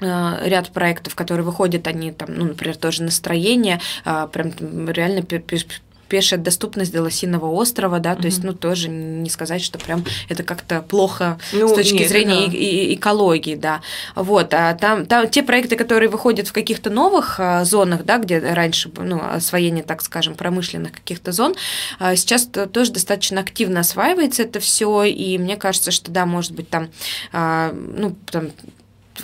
э, 0.00 0.48
ряд 0.48 0.70
проектов, 0.70 1.14
которые 1.14 1.44
выходят, 1.44 1.86
они 1.86 2.12
там, 2.12 2.28
ну, 2.34 2.44
например, 2.46 2.76
тоже 2.76 3.02
настроение, 3.02 3.80
а, 4.04 4.26
прям 4.26 4.52
реально 4.88 5.22
пешая 6.10 6.40
доступность 6.40 6.92
до 6.92 7.02
Лосиного 7.02 7.46
острова, 7.46 8.00
да, 8.00 8.16
то 8.16 8.26
есть, 8.26 8.42
ну, 8.42 8.52
тоже 8.52 8.88
не 8.88 9.30
сказать, 9.30 9.62
что 9.62 9.78
прям 9.78 10.04
это 10.28 10.42
как-то 10.42 10.82
плохо 10.82 11.38
ну, 11.52 11.68
с 11.68 11.72
точки 11.72 12.00
нет, 12.00 12.08
зрения 12.08 12.48
да. 12.48 12.52
и, 12.52 12.92
и, 12.92 12.94
экологии, 12.96 13.54
да. 13.54 13.80
Вот, 14.16 14.52
а 14.52 14.74
там, 14.74 15.06
там 15.06 15.28
те 15.28 15.42
проекты, 15.42 15.76
которые 15.76 16.10
выходят 16.10 16.48
в 16.48 16.52
каких-то 16.52 16.90
новых 16.90 17.38
а, 17.38 17.64
зонах, 17.64 18.04
да, 18.04 18.18
где 18.18 18.40
раньше, 18.40 18.90
ну, 18.96 19.22
освоение, 19.22 19.84
так 19.84 20.02
скажем, 20.02 20.34
промышленных 20.34 20.92
каких-то 20.92 21.30
зон, 21.30 21.54
а, 22.00 22.16
сейчас 22.16 22.48
тоже 22.72 22.92
достаточно 22.92 23.40
активно 23.40 23.80
осваивается 23.80 24.42
это 24.42 24.58
все, 24.58 25.04
и 25.04 25.38
мне 25.38 25.56
кажется, 25.56 25.92
что, 25.92 26.10
да, 26.10 26.26
может 26.26 26.52
быть, 26.52 26.68
там, 26.68 26.90
а, 27.32 27.72
ну, 27.72 28.16
там 28.30 28.50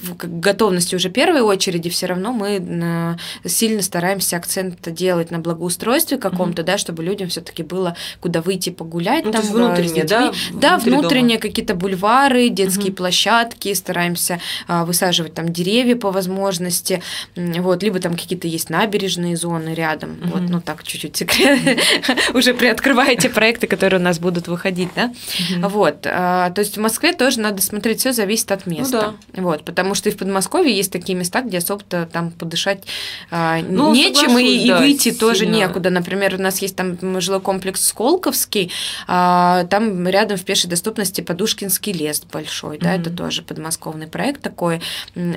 в 0.02 0.40
готовности 0.40 0.94
уже 0.94 1.10
первой 1.10 1.40
очереди 1.40 1.90
все 1.90 2.06
равно 2.06 2.32
мы 2.32 3.16
сильно 3.44 3.82
стараемся 3.82 4.36
акцент 4.36 4.92
делать 4.92 5.30
на 5.30 5.38
благоустройстве 5.38 6.18
каком-то, 6.18 6.62
угу. 6.62 6.66
да, 6.66 6.78
чтобы 6.78 7.02
людям 7.02 7.28
все-таки 7.28 7.62
было 7.62 7.96
куда 8.20 8.40
выйти 8.42 8.70
погулять. 8.70 9.24
Ну, 9.24 9.32
там 9.32 9.42
то 9.42 9.46
есть 9.46 9.54
внутренние, 9.54 10.04
да? 10.04 10.32
Да, 10.52 10.78
внутренние 10.78 11.38
какие-то 11.38 11.74
бульвары, 11.74 12.48
детские 12.48 12.88
угу. 12.88 12.96
площадки, 12.96 13.72
стараемся 13.74 14.40
а, 14.68 14.84
высаживать 14.84 15.34
там 15.34 15.52
деревья 15.52 15.96
по 15.96 16.10
возможности, 16.10 17.02
вот, 17.36 17.82
либо 17.82 17.98
там 18.00 18.12
какие-то 18.14 18.48
есть 18.48 18.70
набережные 18.70 19.36
зоны 19.36 19.74
рядом, 19.74 20.18
угу. 20.22 20.30
вот, 20.32 20.40
ну 20.42 20.60
так 20.60 20.82
чуть-чуть 20.82 21.16
секрет, 21.16 21.78
уже 22.34 22.54
приоткрываете 22.54 23.28
проекты, 23.28 23.66
которые 23.66 24.00
у 24.00 24.02
нас 24.02 24.18
будут 24.18 24.48
выходить, 24.48 24.90
да, 24.94 25.12
вот, 25.60 26.02
то 26.02 26.54
есть 26.56 26.76
в 26.76 26.80
Москве 26.80 27.12
тоже 27.12 27.40
надо 27.40 27.62
смотреть, 27.62 28.00
все 28.00 28.12
зависит 28.12 28.50
от 28.52 28.66
места, 28.66 29.14
вот, 29.34 29.64
потому 29.64 29.85
потому 29.86 29.94
что 29.94 30.08
и 30.08 30.12
в 30.12 30.16
Подмосковье 30.16 30.76
есть 30.76 30.90
такие 30.90 31.16
места, 31.16 31.42
где 31.42 31.58
особо-то 31.58 32.08
там 32.12 32.32
подышать 32.32 32.82
а, 33.30 33.60
ну, 33.62 33.94
нечем, 33.94 34.36
и, 34.36 34.66
да, 34.66 34.78
и 34.78 34.80
выйти 34.80 35.04
сильно. 35.04 35.18
тоже 35.20 35.46
некуда. 35.46 35.90
Например, 35.90 36.34
у 36.34 36.42
нас 36.42 36.58
есть 36.58 36.74
там 36.74 37.20
жилой 37.20 37.40
комплекс 37.40 37.86
Сколковский, 37.86 38.72
а, 39.06 39.64
там 39.66 40.08
рядом 40.08 40.38
в 40.38 40.44
пешей 40.44 40.68
доступности 40.68 41.20
Подушкинский 41.20 41.92
лес 41.92 42.24
большой, 42.32 42.78
да, 42.78 42.96
mm-hmm. 42.96 43.00
это 43.00 43.10
тоже 43.10 43.42
подмосковный 43.42 44.08
проект 44.08 44.42
такой, 44.42 44.80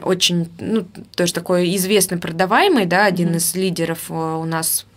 очень, 0.01 0.49
ну, 0.59 0.87
тоже 1.15 1.31
такой 1.31 1.75
известный, 1.75 2.17
продаваемый, 2.17 2.87
да, 2.87 3.05
один 3.05 3.29
mm-hmm. 3.29 3.37
из 3.37 3.55
лидеров 3.55 3.99
э, 4.09 4.13
у 4.13 4.45
нас 4.45 4.87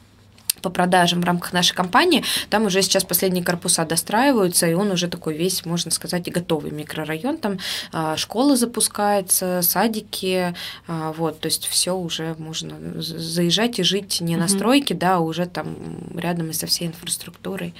по 0.63 0.71
продажам 0.71 1.21
в 1.21 1.25
рамках 1.25 1.53
нашей 1.53 1.75
компании, 1.75 2.25
там 2.49 2.67
уже 2.67 2.83
сейчас 2.83 3.05
последние 3.05 3.45
корпуса 3.45 3.85
достраиваются, 3.85 4.67
и 4.67 4.75
он 4.75 4.91
уже 4.91 5.09
такой 5.09 5.37
весь, 5.37 5.67
можно 5.67 5.91
сказать, 5.91 6.31
готовый 6.31 6.71
микрорайон. 6.71 7.37
Там 7.39 7.59
а, 7.93 8.17
школа 8.17 8.57
запускается, 8.57 9.61
садики, 9.63 10.55
а, 10.87 11.13
вот, 11.13 11.41
то 11.41 11.47
есть 11.47 11.67
все 11.67 11.95
уже 11.95 12.35
можно 12.39 12.77
заезжать 13.03 13.79
и 13.79 13.83
жить 13.83 14.21
не 14.21 14.37
на 14.37 14.49
стройке, 14.49 14.95
да, 14.95 15.17
а 15.17 15.19
уже 15.19 15.47
там 15.47 15.77
рядом 16.17 16.51
и 16.51 16.53
со 16.53 16.67
всей 16.67 16.87
инфраструктурой. 16.89 17.75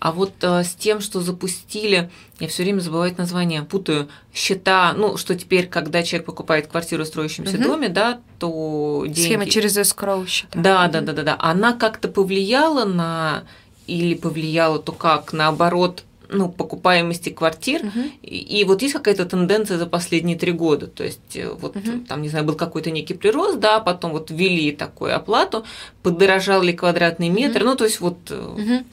А 0.00 0.12
вот 0.12 0.32
э, 0.42 0.64
с 0.64 0.74
тем, 0.74 1.00
что 1.00 1.20
запустили, 1.20 2.10
я 2.38 2.48
все 2.48 2.62
время 2.62 2.80
забываю 2.80 3.14
название, 3.16 3.62
путаю, 3.62 4.08
счета, 4.32 4.92
ну, 4.96 5.16
что 5.16 5.34
теперь, 5.34 5.66
когда 5.66 6.02
человек 6.02 6.26
покупает 6.26 6.68
квартиру 6.68 7.04
в 7.04 7.06
строящемся 7.06 7.56
угу. 7.56 7.64
доме, 7.64 7.88
да, 7.88 8.20
то 8.38 9.02
деньги... 9.06 9.20
Схема 9.20 9.46
через 9.46 9.76
escrow 9.76 10.26
счета. 10.26 10.58
Да, 10.58 10.84
угу. 10.84 10.92
да, 10.92 11.00
да, 11.00 11.12
да, 11.12 11.22
да. 11.22 11.36
Она 11.40 11.72
как-то 11.72 12.08
повлияла 12.08 12.84
на 12.84 13.44
или 13.86 14.14
повлияла, 14.14 14.78
то 14.78 14.92
как, 14.92 15.32
наоборот, 15.32 16.04
ну, 16.28 16.48
покупаемости 16.48 17.30
квартир. 17.30 17.82
Угу. 17.82 18.00
И, 18.22 18.60
и 18.60 18.64
вот 18.64 18.82
есть 18.82 18.94
какая-то 18.94 19.24
тенденция 19.24 19.78
за 19.78 19.86
последние 19.86 20.36
три 20.36 20.52
года. 20.52 20.86
То 20.86 21.04
есть, 21.04 21.36
э, 21.36 21.48
вот 21.50 21.76
угу. 21.76 22.04
там, 22.06 22.22
не 22.22 22.28
знаю, 22.28 22.44
был 22.44 22.54
какой-то 22.54 22.90
некий 22.90 23.14
прирост, 23.14 23.58
да, 23.58 23.80
потом 23.80 24.12
вот 24.12 24.30
ввели 24.30 24.72
такую 24.72 25.14
оплату, 25.14 25.64
подорожал 26.02 26.62
ли 26.62 26.72
квадратный 26.72 27.28
метр, 27.28 27.60
угу. 27.60 27.70
ну, 27.70 27.76
то 27.76 27.84
есть 27.84 28.00
вот. 28.00 28.30
Угу. 28.30 28.84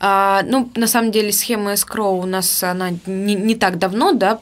А, 0.00 0.42
ну, 0.46 0.70
на 0.76 0.86
самом 0.86 1.10
деле, 1.10 1.32
схема 1.32 1.72
escrow 1.72 2.20
у 2.20 2.26
нас 2.26 2.62
она 2.62 2.90
не, 3.06 3.34
не 3.34 3.54
так 3.54 3.78
давно, 3.78 4.12
да, 4.12 4.40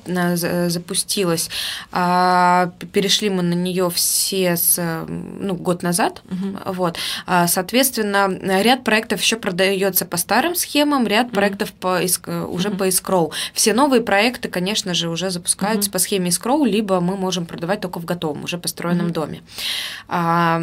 запустилась. 0.68 1.48
А, 1.92 2.72
перешли 2.92 3.30
мы 3.30 3.42
на 3.42 3.54
нее 3.54 3.90
все 3.90 4.56
с, 4.56 4.80
ну, 5.08 5.54
год 5.54 5.82
назад. 5.82 6.22
Угу. 6.30 6.74
Вот. 6.74 6.96
А, 7.26 7.46
соответственно, 7.46 8.28
ряд 8.62 8.84
проектов 8.84 9.20
еще 9.20 9.36
продается 9.36 10.04
по 10.04 10.16
старым 10.16 10.54
схемам, 10.54 11.06
ряд 11.06 11.26
угу. 11.26 11.36
проектов 11.36 11.72
по 11.72 11.96
Э, 11.96 12.08
уже 12.26 12.68
mm-hmm. 12.68 12.76
по 12.76 12.88
escrow. 12.88 13.32
Все 13.54 13.72
новые 13.72 14.02
проекты, 14.02 14.48
конечно 14.48 14.94
же, 14.94 15.08
уже 15.08 15.30
запускаются 15.30 15.90
mm-hmm. 15.90 15.92
по 15.92 15.98
схеме 15.98 16.30
escrow, 16.30 16.66
либо 16.66 17.00
мы 17.00 17.16
можем 17.16 17.46
продавать 17.46 17.80
только 17.80 18.00
в 18.00 18.04
готовом, 18.04 18.44
уже 18.44 18.58
построенном 18.58 19.08
mm-hmm. 19.08 19.12
доме. 19.12 19.42
А, 20.08 20.62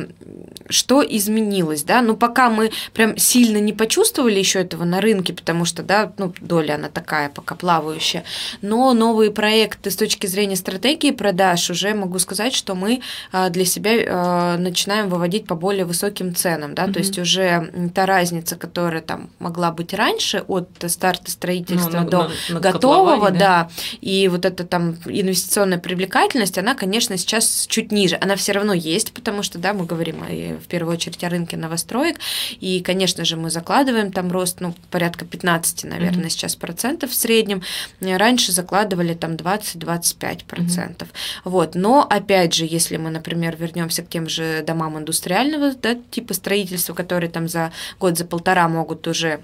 что 0.70 1.04
изменилось, 1.04 1.84
да? 1.84 2.02
Ну, 2.02 2.16
пока 2.16 2.50
мы 2.50 2.72
прям 2.94 3.18
сильно 3.18 3.58
не 3.58 3.74
почувствовали 3.74 4.40
еще 4.40 4.60
этого 4.60 4.84
на 4.84 5.02
рынке, 5.02 5.34
потому 5.34 5.66
что, 5.66 5.84
да, 5.84 6.12
ну, 6.18 6.34
доля 6.42 6.76
она 6.76 6.90
такая 6.90 7.30
пока 7.30 7.56
плавающая, 7.56 8.24
но 8.62 8.94
новые 8.94 9.32
проекты 9.32 9.92
с 9.92 9.96
точки 9.96 10.28
зрения 10.28 10.56
стратегии 10.56 11.12
продаж 11.12 11.70
уже 11.70 11.94
могу 11.94 12.20
сказать, 12.20 12.54
что 12.54 12.76
мы 12.76 13.02
а, 13.32 13.50
для 13.50 13.66
себя 13.66 13.92
а, 14.08 14.58
начинаем 14.58 15.10
выводить 15.10 15.46
по 15.46 15.56
более 15.56 15.86
высоким 15.86 16.36
ценам, 16.36 16.76
да, 16.76 16.86
mm-hmm. 16.86 16.94
то 16.94 17.00
есть 17.00 17.20
уже 17.20 17.92
та 17.94 18.06
разница, 18.06 18.56
которая 18.56 19.02
там 19.02 19.30
могла 19.40 19.72
быть 19.72 19.94
раньше 19.94 20.44
от 20.48 20.70
старта 20.88 21.32
стратегии, 21.32 21.53
строительства 21.54 22.00
ну, 22.02 22.10
до 22.10 22.18
на, 22.50 22.56
на 22.56 22.60
готового, 22.60 23.32
да? 23.32 23.40
да, 23.40 23.70
и 24.02 24.28
вот 24.28 24.46
эта 24.46 24.64
там 24.64 24.96
инвестиционная 25.06 25.78
привлекательность, 25.78 26.58
она, 26.58 26.76
конечно, 26.76 27.18
сейчас 27.18 27.66
чуть 27.68 27.92
ниже. 27.92 28.18
Она 28.20 28.36
все 28.36 28.54
равно 28.54 28.74
есть, 28.74 29.14
потому 29.14 29.44
что, 29.44 29.60
да, 29.60 29.74
мы 29.74 29.86
говорим 29.86 30.24
в 30.24 30.68
первую 30.68 30.96
очередь 30.96 31.24
о 31.24 31.30
рынке 31.30 31.58
новостроек, 31.58 32.18
и, 32.60 32.82
конечно 32.82 33.26
же, 33.26 33.38
мы 33.38 33.50
закладываем 33.50 34.12
там 34.12 34.32
рост, 34.32 34.60
ну, 34.60 34.74
порядка 34.90 35.26
15, 35.26 35.86
наверное, 35.86 36.26
mm-hmm. 36.26 36.30
сейчас 36.30 36.56
процентов 36.56 37.12
в 37.12 37.16
среднем. 37.16 37.62
Раньше 38.02 38.52
закладывали 38.52 39.14
там 39.14 39.34
20-25 39.34 40.46
процентов. 40.46 41.08
Mm-hmm. 41.10 41.42
Вот, 41.46 41.76
но, 41.76 42.06
опять 42.10 42.54
же, 42.54 42.66
если 42.66 42.98
мы, 42.98 43.10
например, 43.10 43.56
вернемся 43.58 44.04
к 44.04 44.10
тем 44.10 44.28
же 44.30 44.64
домам 44.66 44.98
индустриального 44.98 45.74
да, 45.74 45.96
типа 46.12 46.34
строительства, 46.34 46.94
которые 46.94 47.30
там 47.30 47.48
за 47.48 47.72
год, 48.00 48.18
за 48.18 48.26
полтора 48.26 48.68
могут 48.68 49.08
уже 49.08 49.42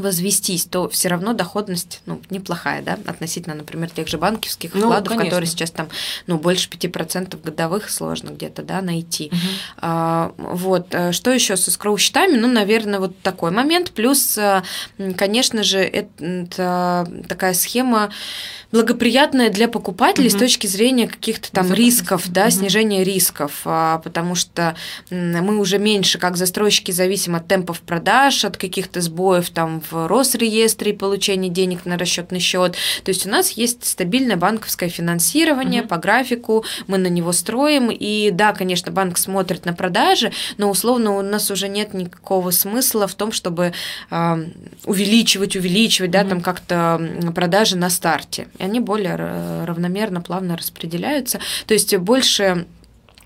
возвестись, 0.00 0.64
то 0.64 0.88
все 0.88 1.08
равно 1.08 1.32
доходность 1.32 2.00
ну, 2.06 2.20
неплохая, 2.30 2.82
да, 2.82 2.98
относительно, 3.06 3.54
например, 3.54 3.90
тех 3.90 4.08
же 4.08 4.18
банковских 4.18 4.74
ну, 4.74 4.82
вкладов, 4.82 5.08
конечно. 5.08 5.24
которые 5.24 5.48
сейчас 5.48 5.70
там 5.70 5.88
ну, 6.26 6.38
больше 6.38 6.68
5% 6.68 7.42
годовых 7.42 7.90
сложно 7.90 8.30
где-то 8.30 8.62
да, 8.62 8.82
найти. 8.82 9.26
Угу. 9.26 9.38
А, 9.78 10.32
вот. 10.36 10.88
Э, 10.92 11.12
что 11.12 11.30
еще 11.30 11.56
со 11.56 11.70
скроу-счетами? 11.70 12.36
Ну, 12.36 12.48
наверное, 12.48 13.00
вот 13.00 13.18
такой 13.20 13.50
момент. 13.50 13.90
Плюс, 13.92 14.38
э, 14.38 14.62
конечно 15.16 15.62
же, 15.62 15.78
это 15.78 17.06
такая 17.28 17.54
схема 17.54 18.10
благоприятная 18.72 19.50
для 19.50 19.68
покупателей 19.68 20.28
угу. 20.28 20.36
с 20.36 20.38
точки 20.38 20.66
зрения 20.66 21.08
каких-то 21.08 21.50
там 21.50 21.72
рисков, 21.72 22.28
да, 22.28 22.44
угу. 22.44 22.50
снижения 22.50 23.02
рисков, 23.02 23.62
а, 23.64 23.98
потому 23.98 24.34
что 24.34 24.76
мы 25.10 25.58
уже 25.58 25.78
меньше 25.78 26.18
как 26.18 26.36
застройщики 26.36 26.92
зависим 26.92 27.34
от 27.34 27.48
темпов 27.48 27.80
продаж, 27.80 28.44
от 28.44 28.56
каких-то 28.56 29.00
сбоев 29.00 29.50
там 29.50 29.82
в 29.90 30.06
Росреестре 30.06 30.92
и 30.92 30.96
получения 30.96 31.48
денег 31.48 31.86
на 31.86 31.98
расчетный 31.98 32.40
счет. 32.40 32.76
То 33.04 33.10
есть 33.10 33.26
у 33.26 33.30
нас 33.30 33.50
есть 33.52 33.84
стабильное 33.84 34.36
банковское 34.36 34.88
финансирование 34.88 35.82
угу. 35.82 35.88
по 35.88 35.96
графику, 35.96 36.64
мы 36.86 36.98
на 36.98 37.08
него 37.08 37.32
строим, 37.32 37.90
и 37.90 38.30
да, 38.30 38.52
конечно, 38.52 38.92
банк 38.92 39.18
смотрит 39.18 39.64
на 39.64 39.72
продажи, 39.72 40.32
но 40.58 40.70
условно 40.70 41.16
у 41.16 41.22
нас 41.22 41.50
уже 41.50 41.68
нет 41.68 41.94
никакого 41.94 42.50
смысла 42.50 43.06
в 43.06 43.14
том, 43.14 43.32
чтобы 43.32 43.72
э, 44.10 44.44
увеличивать, 44.84 45.56
увеличивать, 45.56 46.10
угу. 46.10 46.18
да, 46.18 46.24
там 46.24 46.40
как-то 46.40 47.00
продажи 47.34 47.76
на 47.76 47.90
старте 47.90 48.48
и 48.58 48.62
они 48.62 48.80
более 48.80 49.64
равномерно, 49.64 50.20
плавно 50.20 50.56
распределяются. 50.56 51.40
То 51.66 51.74
есть 51.74 51.96
больше 51.96 52.66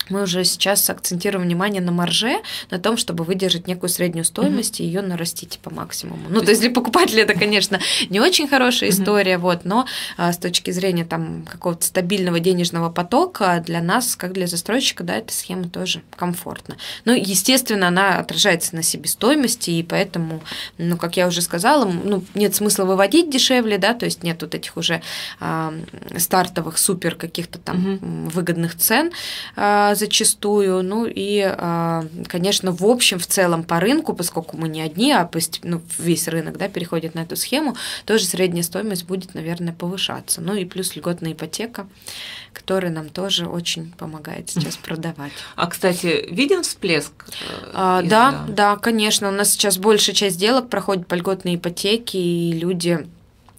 мы 0.08 0.22
уже 0.22 0.44
сейчас 0.44 0.88
акцентируем 0.90 1.46
внимание 1.46 1.80
на 1.80 1.92
марже, 1.92 2.36
на 2.70 2.78
том, 2.78 2.96
чтобы 2.96 3.24
выдержать 3.24 3.66
некую 3.66 3.90
среднюю 3.90 4.24
стоимость 4.24 4.80
mm-hmm. 4.80 4.84
и 4.84 4.86
ее 4.86 5.02
нарастить 5.02 5.58
по 5.62 5.70
максимуму. 5.70 6.28
Ну, 6.28 6.40
то 6.40 6.50
есть 6.50 6.60
для 6.60 6.70
покупателя 6.70 7.22
это, 7.22 7.34
конечно, 7.34 7.80
не 8.10 8.20
очень 8.20 8.48
хорошая 8.48 8.90
история, 8.90 9.34
mm-hmm. 9.34 9.38
вот, 9.38 9.64
но 9.64 9.86
а, 10.16 10.32
с 10.32 10.38
точки 10.38 10.70
зрения 10.70 11.04
там 11.04 11.44
какого-то 11.50 11.84
стабильного 11.86 12.40
денежного 12.40 12.90
потока 12.90 13.62
для 13.64 13.80
нас, 13.80 14.16
как 14.16 14.32
для 14.32 14.46
застройщика, 14.46 15.04
да, 15.04 15.16
эта 15.16 15.32
схема 15.32 15.68
тоже 15.68 16.02
комфортна. 16.16 16.76
Ну, 17.04 17.12
естественно, 17.12 17.88
она 17.88 18.18
отражается 18.18 18.76
на 18.76 18.82
себестоимости, 18.82 19.70
и 19.70 19.82
поэтому, 19.82 20.42
ну, 20.78 20.96
как 20.96 21.16
я 21.16 21.26
уже 21.26 21.40
сказала, 21.40 21.84
ну, 21.84 22.24
нет 22.34 22.54
смысла 22.54 22.84
выводить 22.84 23.30
дешевле, 23.30 23.78
да, 23.78 23.94
то 23.94 24.04
есть 24.04 24.22
нет 24.22 24.42
вот 24.42 24.54
этих 24.54 24.76
уже 24.76 25.02
а, 25.40 25.72
стартовых 26.16 26.78
супер 26.78 27.14
каких-то 27.14 27.58
там 27.58 27.76
mm-hmm. 27.76 28.30
выгодных 28.30 28.76
цен. 28.76 29.10
А, 29.56 29.93
зачастую. 29.94 30.82
Ну 30.82 31.06
и, 31.06 31.40
а, 31.44 32.04
конечно, 32.28 32.72
в 32.72 32.84
общем, 32.84 33.18
в 33.18 33.26
целом 33.26 33.64
по 33.64 33.80
рынку, 33.80 34.14
поскольку 34.14 34.56
мы 34.56 34.68
не 34.68 34.82
одни, 34.82 35.12
а 35.12 35.28
ну, 35.62 35.80
весь 35.98 36.28
рынок 36.28 36.56
да, 36.56 36.68
переходит 36.68 37.14
на 37.14 37.20
эту 37.20 37.36
схему, 37.36 37.76
тоже 38.04 38.24
средняя 38.24 38.62
стоимость 38.62 39.04
будет, 39.04 39.34
наверное, 39.34 39.72
повышаться. 39.72 40.40
Ну 40.40 40.54
и 40.54 40.64
плюс 40.64 40.96
льготная 40.96 41.32
ипотека, 41.32 41.86
которая 42.52 42.90
нам 42.90 43.08
тоже 43.08 43.46
очень 43.46 43.92
помогает 43.92 44.50
сейчас 44.50 44.76
продавать. 44.76 45.32
А, 45.56 45.66
кстати, 45.66 46.26
виден 46.30 46.62
всплеск? 46.62 47.12
Э, 47.28 47.70
а, 47.74 48.02
да, 48.02 48.44
да, 48.48 48.76
конечно. 48.76 49.28
У 49.28 49.32
нас 49.32 49.52
сейчас 49.52 49.78
большая 49.78 50.14
часть 50.14 50.36
сделок 50.36 50.68
проходит 50.70 51.06
по 51.06 51.14
льготной 51.14 51.56
ипотеке, 51.56 52.18
и 52.18 52.52
люди 52.52 53.06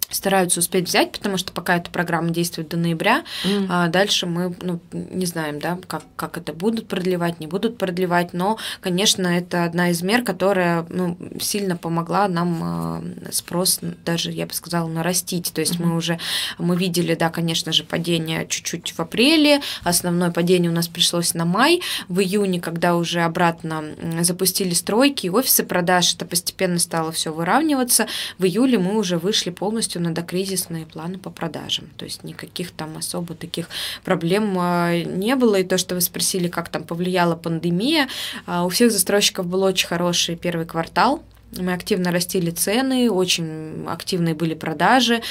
стараются 0.10 0.60
успеть 0.60 0.88
взять, 0.88 1.12
потому 1.12 1.38
что 1.38 1.52
пока 1.52 1.78
эта 1.78 1.90
программа 1.90 2.30
действует 2.30 2.70
до 2.70 2.78
ноября, 2.78 3.24
mm. 3.44 3.68
а 3.70 3.88
дальше 3.88 4.26
мы 4.26 4.56
ну, 4.62 4.80
не 4.92 5.26
знаем, 5.26 5.60
да, 5.60 5.78
как, 5.88 6.04
как 6.16 6.38
это 6.38 6.54
будут 6.54 6.88
продлевать, 6.88 7.40
не 7.40 7.48
будут 7.48 7.78
продлевать, 7.78 8.34
но, 8.34 8.58
конечно, 8.82 9.28
это 9.28 9.64
одна 9.64 9.90
из 9.90 10.02
мер, 10.02 10.24
которая 10.24 10.86
ну, 10.90 11.18
сильно 11.40 11.78
помогла 11.78 12.28
нам 12.28 12.60
а, 12.64 13.04
спрос 13.32 13.80
даже, 14.06 14.32
я 14.32 14.46
бы 14.46 14.54
сказала, 14.54 14.88
нарастить. 14.88 15.52
То 15.54 15.62
есть 15.62 15.76
mm-hmm. 15.76 15.86
мы 15.86 15.96
уже, 15.96 16.20
мы 16.58 16.76
видели, 16.76 17.16
да, 17.16 17.30
конечно 17.30 17.72
же, 17.72 17.84
падение 17.84 18.48
чуть-чуть 18.48 18.92
в 18.92 19.00
апреле, 19.00 19.62
основное 19.84 20.32
падение 20.32 20.70
у 20.70 20.74
нас 20.74 20.88
пришлось 20.88 21.34
на 21.34 21.46
май, 21.46 21.82
в 22.08 22.20
июне, 22.20 22.60
когда 22.60 22.96
уже 22.96 23.22
обратно 23.22 23.84
запустили 24.22 24.74
стройки 24.74 25.28
офисы 25.28 25.64
продаж, 25.64 26.14
это 26.14 26.26
постепенно 26.26 26.80
стало 26.80 27.12
все 27.12 27.34
выравниваться, 27.34 28.08
в 28.38 28.46
июле 28.46 28.78
мы 28.78 28.98
уже 28.98 29.18
вышли 29.18 29.50
полностью 29.50 29.95
на 30.00 30.14
докризисные 30.14 30.86
планы 30.86 31.18
по 31.18 31.30
продажам. 31.30 31.90
То 31.98 32.06
есть 32.06 32.24
никаких 32.24 32.72
там 32.72 32.98
особо 32.98 33.36
таких 33.36 33.70
проблем 34.04 34.56
а, 34.60 34.96
не 34.96 35.36
было. 35.36 35.56
И 35.56 35.64
то, 35.64 35.78
что 35.78 35.96
вы 35.96 36.02
спросили, 36.02 36.48
как 36.48 36.70
там 36.70 36.84
повлияла 36.84 37.36
пандемия, 37.36 38.08
а, 38.46 38.66
у 38.66 38.70
всех 38.70 38.92
застройщиков 38.92 39.46
был 39.46 39.64
очень 39.64 39.88
хороший 39.88 40.36
первый 40.36 40.66
квартал, 40.66 41.24
мы 41.58 41.74
активно 41.74 42.12
растили 42.12 42.52
цены, 42.52 43.10
очень 43.10 43.86
активные 43.88 44.36
были 44.36 44.54
продажи, 44.54 45.22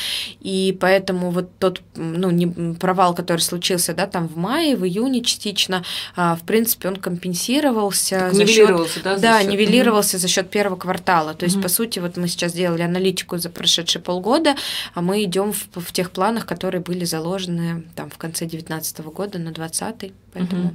и 0.40 0.76
поэтому 0.80 1.30
вот 1.30 1.50
тот 1.58 1.82
ну, 1.94 2.30
не, 2.30 2.74
провал, 2.74 3.14
который 3.14 3.40
случился 3.40 3.94
да, 3.94 4.06
там 4.06 4.28
в 4.28 4.36
мае, 4.36 4.76
в 4.76 4.84
июне 4.84 5.22
частично, 5.22 5.84
а, 6.16 6.36
в 6.36 6.42
принципе, 6.42 6.88
он 6.88 6.96
компенсировался. 6.96 8.18
Так 8.18 8.34
за 8.34 8.44
нивелировался, 8.44 8.94
счет, 8.94 9.04
да? 9.04 9.18
Да, 9.18 9.40
счет? 9.40 9.50
нивелировался 9.50 10.16
угу. 10.16 10.22
за 10.22 10.28
счет 10.28 10.50
первого 10.50 10.76
квартала. 10.76 11.34
То 11.34 11.44
есть, 11.44 11.56
угу. 11.56 11.64
по 11.64 11.68
сути, 11.68 11.98
вот 11.98 12.16
мы 12.16 12.28
сейчас 12.28 12.52
делали 12.52 12.82
аналитику 12.82 13.38
за 13.38 13.50
прошедшие 13.50 14.02
полгода, 14.02 14.56
а 14.94 15.02
мы 15.02 15.22
идем 15.24 15.52
в, 15.52 15.68
в 15.74 15.92
тех 15.92 16.10
планах, 16.10 16.46
которые 16.46 16.80
были 16.80 17.04
заложены 17.04 17.84
там 17.94 18.10
в 18.10 18.18
конце 18.18 18.46
2019 18.46 19.00
года 19.00 19.38
на 19.38 19.52
2020, 19.52 20.12
поэтому... 20.32 20.66
Угу. 20.68 20.74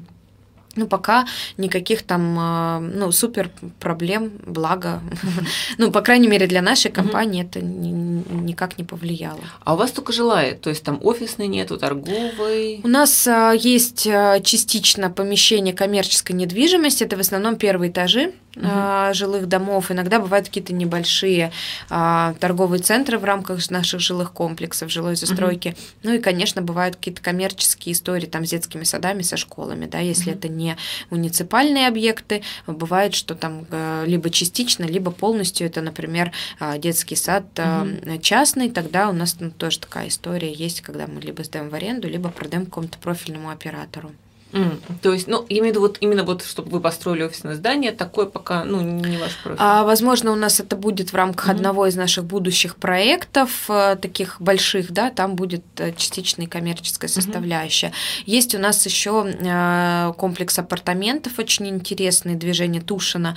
Ну, 0.79 0.87
пока 0.87 1.25
никаких 1.57 2.03
там, 2.03 2.37
а, 2.39 2.79
ну, 2.79 3.11
супер 3.11 3.51
проблем, 3.79 4.31
благо. 4.45 5.01
Ну, 5.77 5.91
по 5.91 6.01
крайней 6.01 6.27
мере, 6.27 6.47
для 6.47 6.61
нашей 6.61 6.91
компании 6.91 7.43
это 7.43 7.61
никак 7.61 8.77
не 8.77 8.83
повлияло. 8.83 9.39
А 9.63 9.73
у 9.73 9.77
вас 9.77 9.91
только 9.91 10.13
жилая, 10.13 10.55
то 10.55 10.69
есть 10.69 10.83
там 10.83 10.99
офисной 11.03 11.47
нету, 11.47 11.77
торговой? 11.77 12.79
У 12.83 12.87
нас 12.87 13.27
а, 13.27 13.51
есть 13.51 14.07
а, 14.07 14.39
частично 14.39 15.09
помещение 15.09 15.73
коммерческой 15.73 16.33
недвижимости, 16.33 17.03
это 17.03 17.17
в 17.17 17.19
основном 17.19 17.55
первые 17.57 17.91
этажи 17.91 18.33
угу. 18.59 19.13
жилых 19.13 19.47
домов. 19.47 19.91
Иногда 19.91 20.19
бывают 20.19 20.47
какие-то 20.47 20.73
небольшие 20.73 21.51
а, 21.89 22.33
торговые 22.39 22.81
центры 22.81 23.17
в 23.17 23.23
рамках 23.23 23.69
наших 23.69 23.99
жилых 23.99 24.31
комплексов, 24.31 24.91
жилой 24.91 25.15
застройки. 25.15 25.69
Угу. 25.69 25.77
Ну 26.03 26.13
и, 26.13 26.19
конечно, 26.19 26.61
бывают 26.61 26.95
какие-то 26.95 27.21
коммерческие 27.21 27.93
истории 27.93 28.25
там 28.25 28.45
с 28.45 28.49
детскими 28.49 28.83
садами, 28.83 29.21
со 29.21 29.37
школами, 29.37 29.85
да, 29.85 29.99
если 29.99 30.31
угу. 30.31 30.39
это 30.39 30.49
не 30.49 30.77
муниципальные 31.09 31.87
объекты, 31.87 32.43
бывает, 32.67 33.15
что 33.15 33.35
там 33.35 33.65
э, 33.69 34.03
либо 34.05 34.29
частично, 34.29 34.85
либо 34.85 35.11
полностью 35.11 35.67
это, 35.67 35.81
например, 35.81 36.31
детский 36.77 37.15
сад 37.15 37.45
угу. 37.57 38.19
частный, 38.21 38.69
тогда 38.69 39.09
у 39.09 39.13
нас 39.13 39.37
ну, 39.39 39.51
тоже 39.51 39.79
такая 39.79 40.07
история 40.07 40.51
есть, 40.51 40.81
когда 40.81 41.07
мы 41.07 41.21
либо 41.21 41.43
сдаем 41.43 41.69
в 41.69 41.75
аренду, 41.75 42.07
либо 42.07 42.29
продаем 42.29 42.65
какому-то 42.65 42.97
профильному 42.97 43.49
оператору. 43.49 44.11
Mm. 44.51 44.81
То 45.01 45.13
есть, 45.13 45.27
ну, 45.27 45.45
именно 45.47 45.79
вот, 45.79 45.97
именно 45.99 46.23
вот, 46.23 46.43
чтобы 46.43 46.71
вы 46.71 46.79
построили 46.79 47.23
офисное 47.23 47.55
здание, 47.55 47.91
такое 47.91 48.25
пока, 48.25 48.63
ну, 48.63 48.81
не 48.81 49.17
ваш 49.17 49.35
профиль. 49.43 49.57
А, 49.59 49.83
возможно, 49.83 50.31
у 50.31 50.35
нас 50.35 50.59
это 50.59 50.75
будет 50.75 51.11
в 51.11 51.15
рамках 51.15 51.47
mm-hmm. 51.47 51.51
одного 51.51 51.85
из 51.85 51.95
наших 51.95 52.25
будущих 52.25 52.75
проектов, 52.77 53.69
э, 53.69 53.95
таких 54.01 54.41
больших, 54.41 54.91
да, 54.91 55.11
там 55.11 55.35
будет 55.35 55.63
э, 55.77 55.93
частичная 55.95 56.47
коммерческая 56.47 57.09
составляющая. 57.09 57.87
Mm-hmm. 57.87 58.23
Есть 58.25 58.55
у 58.55 58.59
нас 58.59 58.83
еще 58.85 59.25
э, 59.27 60.13
комплекс 60.17 60.57
апартаментов, 60.57 61.37
очень 61.37 61.67
интересный, 61.67 62.35
движение 62.35 62.81
Тушина. 62.81 63.35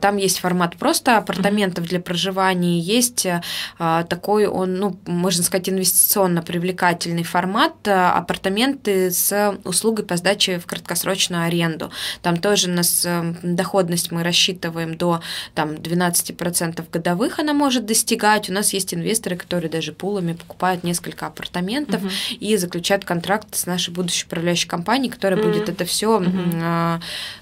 Там 0.00 0.16
есть 0.16 0.40
формат 0.40 0.76
просто 0.76 1.18
апартаментов 1.18 1.84
mm-hmm. 1.84 1.88
для 1.88 2.00
проживания, 2.00 2.80
есть 2.80 3.26
такой, 3.78 4.46
он, 4.46 4.74
ну, 4.74 4.98
можно 5.06 5.42
сказать, 5.42 5.68
инвестиционно 5.68 6.42
привлекательный 6.42 7.22
формат, 7.22 7.86
апартаменты 7.86 9.10
с 9.10 9.56
услугой 9.64 10.04
по 10.04 10.16
сдаче 10.16 10.47
сдачи 10.48 10.58
в 10.58 10.66
краткосрочную 10.66 11.44
аренду. 11.44 11.90
Там 12.22 12.36
тоже 12.36 12.68
у 12.68 12.72
нас 12.72 13.04
эм, 13.04 13.36
доходность 13.42 14.10
мы 14.12 14.22
рассчитываем 14.22 14.96
до 14.96 15.20
там, 15.54 15.70
12% 15.70 16.84
годовых 16.92 17.38
она 17.38 17.52
может 17.52 17.86
достигать. 17.86 18.50
У 18.50 18.52
нас 18.52 18.72
есть 18.72 18.94
инвесторы, 18.94 19.36
которые 19.36 19.70
даже 19.70 19.92
пулами 19.92 20.32
покупают 20.32 20.84
несколько 20.84 21.26
апартаментов 21.26 22.02
угу. 22.02 22.10
и 22.40 22.56
заключают 22.56 23.04
контракт 23.04 23.54
с 23.54 23.66
нашей 23.66 23.92
будущей 23.92 24.24
управляющей 24.26 24.68
компанией, 24.68 25.10
которая 25.10 25.40
угу. 25.40 25.48
будет 25.48 25.68
это 25.68 25.84
все 25.84 26.18
угу. 26.18 26.30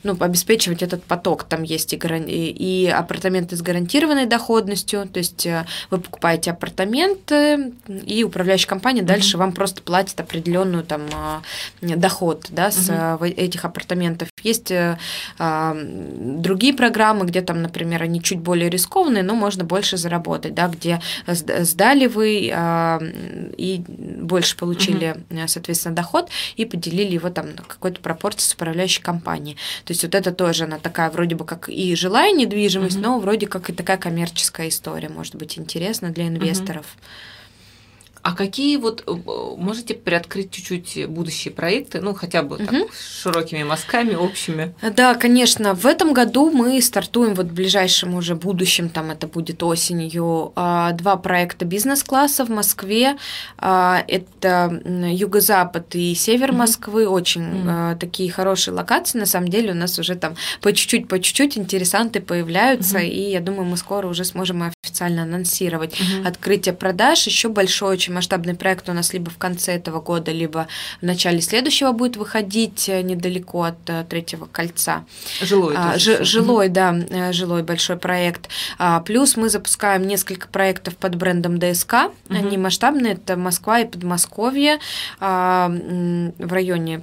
ну, 0.03 0.17
обеспечивать 0.21 0.83
этот 0.83 1.05
поток. 1.05 1.45
Там 1.45 1.63
есть 1.63 1.93
и, 1.93 1.97
гаран... 1.97 2.25
и 2.27 2.87
апартаменты 2.87 3.57
с 3.57 3.63
гарантированной 3.63 4.27
доходностью, 4.27 5.07
то 5.07 5.19
есть 5.19 5.47
э, 5.47 5.65
вы 5.91 5.99
покупаете 5.99 6.51
апартаменты, 6.51 7.73
и 8.07 8.25
управляющая 8.25 8.69
компания 8.69 9.03
угу. 9.03 9.09
дальше 9.09 9.39
вам 9.39 9.53
просто 9.53 9.83
платит 9.83 10.21
определенную 10.21 10.85
там 10.85 11.03
а, 11.13 11.43
доход 11.81 12.47
да, 12.51 12.71
с 12.71 12.89
угу. 12.97 13.25
этих 13.25 13.65
апартаментов. 13.65 14.29
Есть 14.43 14.71
э, 14.71 14.99
а, 15.39 15.77
другие 15.77 16.75
программы, 16.75 17.27
где 17.27 17.41
там, 17.41 17.63
например, 17.63 18.03
они 18.03 18.23
чуть 18.23 18.39
более 18.39 18.71
рискованные, 18.71 19.23
но 19.23 19.35
можно 19.35 19.65
больше 19.65 19.97
заработать, 19.97 20.55
да, 20.55 20.69
где 20.69 21.01
сдали 21.27 22.07
вы 22.07 22.51
а, 22.55 23.01
и 23.57 23.83
больше 23.89 24.57
получили, 24.57 25.17
угу. 25.31 25.41
соответственно, 25.47 25.95
доход 25.95 26.31
и 26.57 26.65
поделили 26.65 27.15
его 27.15 27.31
там 27.31 27.55
на 27.55 27.63
какой-то 27.63 28.01
пропорции 28.01 28.51
с 28.51 28.55
управляющей 28.55 29.03
компанией. 29.03 29.57
То 29.85 29.93
есть 29.93 30.03
вот 30.03 30.15
это 30.15 30.33
тоже 30.33 30.65
она 30.65 30.79
такая 30.79 31.11
вроде 31.11 31.35
бы 31.35 31.45
как 31.45 31.69
и 31.69 31.95
жилая 31.95 32.33
недвижимость, 32.33 32.97
угу. 32.97 33.05
но 33.05 33.19
вроде 33.19 33.47
как 33.47 33.71
и 33.71 33.73
такая 33.73 33.97
коммерческая 33.97 34.69
история 34.69 35.09
может 35.09 35.37
быть 35.37 35.59
интересна 35.59 36.11
для 36.11 36.29
инвесторов. 36.29 36.87
Угу. 36.97 37.36
А 38.27 38.33
какие 38.33 38.77
вот 38.77 39.05
э, 39.07 39.13
можете 39.57 39.95
приоткрыть 39.95 40.51
чуть-чуть 40.51 41.07
будущие 41.09 41.55
проекты, 41.55 42.01
ну 42.01 42.13
хотя 42.13 42.43
бы 42.43 42.57
угу. 42.57 42.67
так, 42.67 42.75
широкими 42.93 43.63
мазками, 43.63 44.17
общими? 44.17 44.75
Да, 44.97 45.15
конечно. 45.15 45.75
В 45.75 45.87
этом 45.87 46.13
году 46.13 46.51
мы 46.51 46.83
стартуем 46.83 47.35
вот 47.35 47.47
в 47.47 47.55
ближайшем 47.55 48.17
уже 48.17 48.35
будущем, 48.35 48.89
там 48.89 49.13
это 49.13 49.29
будет 49.29 49.63
осенью, 49.63 50.53
а, 50.57 50.91
два 50.91 51.15
проекта 51.15 51.65
бизнес-класса 51.67 52.45
в 52.45 52.49
Москве. 52.49 53.17
А, 53.59 54.03
это 54.09 54.83
юго-запад 54.85 55.95
и 55.95 56.13
север 56.17 56.51
угу. 56.51 56.59
Москвы, 56.59 57.07
очень 57.07 57.61
угу. 57.61 57.97
такие 58.01 58.29
хорошие 58.33 58.75
локации. 58.75 59.21
На 59.21 59.27
самом 59.27 59.51
деле 59.51 59.71
у 59.71 59.77
нас 59.77 60.01
уже 60.01 60.17
там 60.17 60.35
по 60.63 60.73
чуть-чуть, 60.73 61.07
по 61.07 61.21
чуть-чуть 61.21 61.57
интересанты 61.57 62.21
появляются, 62.21 62.97
угу. 62.97 63.05
и 63.07 63.31
я 63.31 63.39
думаю, 63.39 63.67
мы 63.67 63.77
скоро 63.77 64.09
уже 64.09 64.25
сможем 64.25 64.73
официально 64.83 65.23
анонсировать 65.23 65.95
угу. 66.01 66.27
открытие 66.27 66.75
продаж. 66.75 67.25
Еще 67.25 67.49
большой 67.51 67.95
очень 67.95 68.16
масштабный 68.17 68.55
проект 68.55 68.89
у 68.89 68.93
нас 68.93 69.13
либо 69.13 69.31
в 69.31 69.37
конце 69.37 69.77
этого 69.77 70.01
года, 70.01 70.33
либо 70.33 70.67
в 71.01 71.05
начале 71.05 71.41
следующего 71.41 71.93
будет 71.93 72.17
выходить 72.17 72.89
э, 72.89 73.03
недалеко 73.03 73.65
от 73.65 73.79
э, 73.87 74.05
третьего 74.09 74.47
кольца. 74.47 75.05
Жилой. 75.43 75.75
А, 75.77 75.99
ж, 75.99 76.25
жилой, 76.25 76.69
да, 76.69 76.97
э, 77.11 77.33
жилой 77.33 77.63
большой 77.63 77.97
проект. 77.97 78.49
А, 78.79 79.01
плюс 79.01 79.37
мы 79.37 79.51
запускаем 79.51 80.07
несколько 80.07 80.49
проектов 80.49 80.97
под 80.97 81.15
брендом 81.17 81.59
ДСК. 81.59 81.95
Угу. 82.29 82.37
Они 82.37 82.57
масштабные, 82.57 83.13
это 83.13 83.37
Москва 83.37 83.81
и 83.81 83.85
Подмосковье 83.85 84.79
а, 85.21 85.69
в 85.69 86.53
районе 86.53 87.03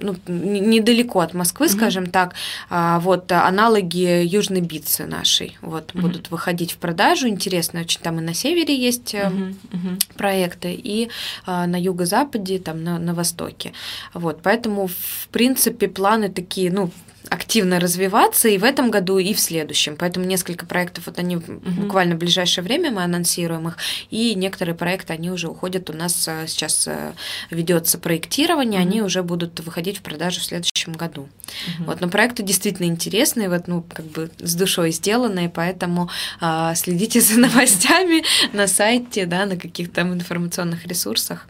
ну, 0.00 0.14
недалеко 0.26 1.20
от 1.20 1.34
Москвы, 1.34 1.66
mm-hmm. 1.66 1.76
скажем 1.76 2.06
так, 2.06 2.34
а, 2.70 3.00
вот 3.00 3.32
аналоги 3.32 4.24
Южной 4.24 4.60
Битцы 4.60 5.06
нашей 5.06 5.56
вот 5.60 5.90
mm-hmm. 5.90 6.00
будут 6.00 6.30
выходить 6.30 6.72
в 6.72 6.78
продажу. 6.78 7.28
Интересно, 7.28 7.80
очень 7.80 8.00
там 8.00 8.18
и 8.18 8.22
на 8.22 8.34
севере 8.34 8.76
есть 8.76 9.14
mm-hmm. 9.14 10.14
проекты, 10.16 10.72
и 10.72 11.10
а, 11.46 11.66
на 11.66 11.80
юго-западе, 11.80 12.58
там 12.58 12.84
на, 12.84 12.98
на 12.98 13.14
востоке. 13.14 13.72
Вот, 14.14 14.40
поэтому, 14.42 14.88
в 14.88 15.28
принципе, 15.30 15.88
планы 15.88 16.28
такие, 16.28 16.70
ну, 16.70 16.90
активно 17.30 17.80
развиваться 17.80 18.48
и 18.48 18.58
в 18.58 18.64
этом 18.64 18.90
году, 18.90 19.18
и 19.18 19.34
в 19.34 19.40
следующем. 19.40 19.96
Поэтому 19.96 20.26
несколько 20.26 20.66
проектов, 20.66 21.06
вот 21.06 21.18
они 21.18 21.36
угу. 21.36 21.60
буквально 21.82 22.14
в 22.14 22.18
ближайшее 22.18 22.64
время 22.64 22.90
мы 22.90 23.02
анонсируем 23.02 23.68
их, 23.68 23.76
и 24.10 24.34
некоторые 24.34 24.74
проекты, 24.74 25.12
они 25.12 25.30
уже 25.30 25.48
уходят, 25.48 25.90
у 25.90 25.92
нас 25.92 26.26
э, 26.28 26.46
сейчас 26.46 26.86
э, 26.86 27.12
ведется 27.50 27.98
проектирование, 27.98 28.80
угу. 28.80 28.88
они 28.88 29.02
уже 29.02 29.22
будут 29.22 29.37
выходить 29.60 29.98
в 29.98 30.02
продажу 30.02 30.40
в 30.40 30.44
следующем 30.44 30.92
году. 30.92 31.22
Угу. 31.22 31.84
Вот, 31.86 32.00
но 32.00 32.08
проекты 32.08 32.42
действительно 32.42 32.86
интересные, 32.86 33.48
вот, 33.48 33.68
ну, 33.68 33.82
как 33.82 34.06
бы 34.06 34.30
с 34.38 34.54
душой 34.54 34.90
сделанные, 34.90 35.48
поэтому 35.48 36.10
а, 36.40 36.74
следите 36.74 37.20
за 37.20 37.38
новостями 37.40 38.24
на 38.52 38.66
сайте, 38.66 39.26
да, 39.26 39.46
на 39.46 39.56
каких-то 39.56 39.96
там 39.96 40.14
информационных 40.14 40.86
ресурсах. 40.86 41.46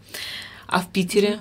А 0.66 0.80
в 0.80 0.88
Питере? 0.88 1.40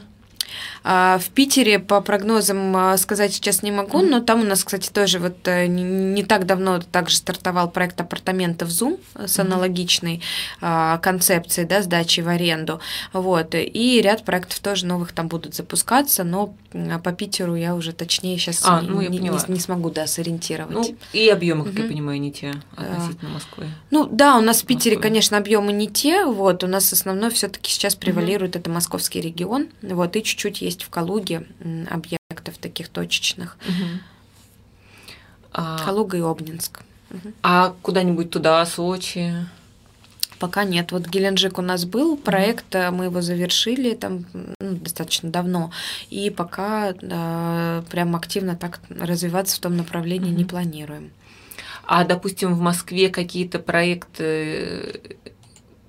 А 0.84 1.20
в 1.20 1.30
Питере 1.30 1.80
по 1.80 2.02
прогнозам 2.02 2.76
а, 2.76 2.98
сказать 2.98 3.34
сейчас 3.34 3.64
не 3.64 3.72
могу, 3.72 4.02
но 4.02 4.20
там 4.22 4.42
у 4.42 4.44
нас, 4.44 4.64
кстати, 4.64 4.90
тоже 4.90 5.20
вот 5.20 5.48
э, 5.48 5.68
не 5.68 6.24
так 6.24 6.46
давно 6.46 6.80
также 6.80 7.16
стартовал 7.16 7.70
проект 7.70 8.00
апартаментов 8.00 8.70
Zoom 8.70 9.00
с 9.16 9.40
аналогичной 9.40 10.22
mm-hmm. 10.62 11.00
концепцией, 11.00 11.68
да, 11.68 11.82
сдачи 11.82 12.22
в 12.22 12.28
аренду. 12.28 12.80
Вот. 13.14 13.56
И 13.56 14.02
ряд 14.02 14.24
проектов 14.24 14.60
тоже 14.60 14.86
новых 14.86 15.12
там 15.12 15.28
будут 15.28 15.56
запускаться, 15.56 16.24
но 16.24 16.54
по 17.04 17.12
Питеру 17.12 17.56
я 17.56 17.76
уже 17.76 17.94
точнее 17.94 18.38
сейчас 18.38 18.64
а, 18.66 18.82
не, 18.82 18.90
ну, 18.90 19.02
не, 19.02 19.20
не, 19.20 19.32
не 19.48 19.60
смогу 19.60 19.90
да, 19.90 20.08
сориентировать. 20.08 20.74
Ну, 20.74 20.98
и 21.14 21.30
объемы, 21.30 21.66
как 21.66 21.74
угу. 21.74 21.82
я 21.84 21.88
понимаю, 21.88 22.20
не 22.20 22.32
те 22.32 22.54
относительно 22.76 23.32
Москвы. 23.32 23.68
Ну 23.92 24.08
да, 24.12 24.38
у 24.38 24.42
нас 24.42 24.62
в 24.62 24.66
Питере, 24.66 24.96
Москвы. 24.96 25.10
конечно, 25.10 25.38
объемы 25.38 25.72
не 25.74 25.88
те. 25.88 26.26
Вот, 26.26 26.64
у 26.64 26.68
нас 26.68 26.92
основной 26.92 27.32
все-таки 27.32 27.72
сейчас 27.72 27.96
превалирует 27.96 28.56
угу. 28.56 28.62
это 28.62 28.70
московский 28.70 29.22
регион. 29.22 29.68
Вот, 29.82 30.16
и 30.16 30.24
чуть-чуть 30.24 30.62
есть 30.68 30.84
в 30.84 30.90
Калуге 30.90 31.48
объектов 31.90 32.58
таких 32.60 32.90
точечных. 32.90 33.58
Угу. 33.68 35.64
Калуга 35.86 36.18
и 36.18 36.22
Обнинск. 36.22 36.82
Угу. 37.10 37.34
А 37.42 37.74
куда-нибудь 37.82 38.30
туда, 38.30 38.66
Сочи? 38.66 39.34
Пока 40.40 40.66
нет. 40.66 40.92
Вот 40.92 41.08
Геленджик 41.08 41.58
у 41.58 41.62
нас 41.62 41.86
был 41.86 42.16
проект, 42.16 42.76
mm-hmm. 42.76 42.92
мы 42.92 43.06
его 43.06 43.22
завершили 43.22 43.96
там 43.96 44.26
ну, 44.34 44.76
достаточно 44.76 45.32
давно, 45.32 45.72
и 46.10 46.30
пока 46.30 46.92
э, 46.92 47.84
прям 47.90 48.16
активно 48.16 48.56
так 48.56 48.80
развиваться 48.90 49.56
в 49.56 49.60
том 49.60 49.78
направлении 49.78 50.32
mm-hmm. 50.32 50.38
не 50.38 50.46
планируем. 50.46 51.12
А, 51.86 52.04
допустим, 52.04 52.54
в 52.54 52.60
Москве 52.60 53.10
какие-то 53.10 53.60
проекты 53.60 55.18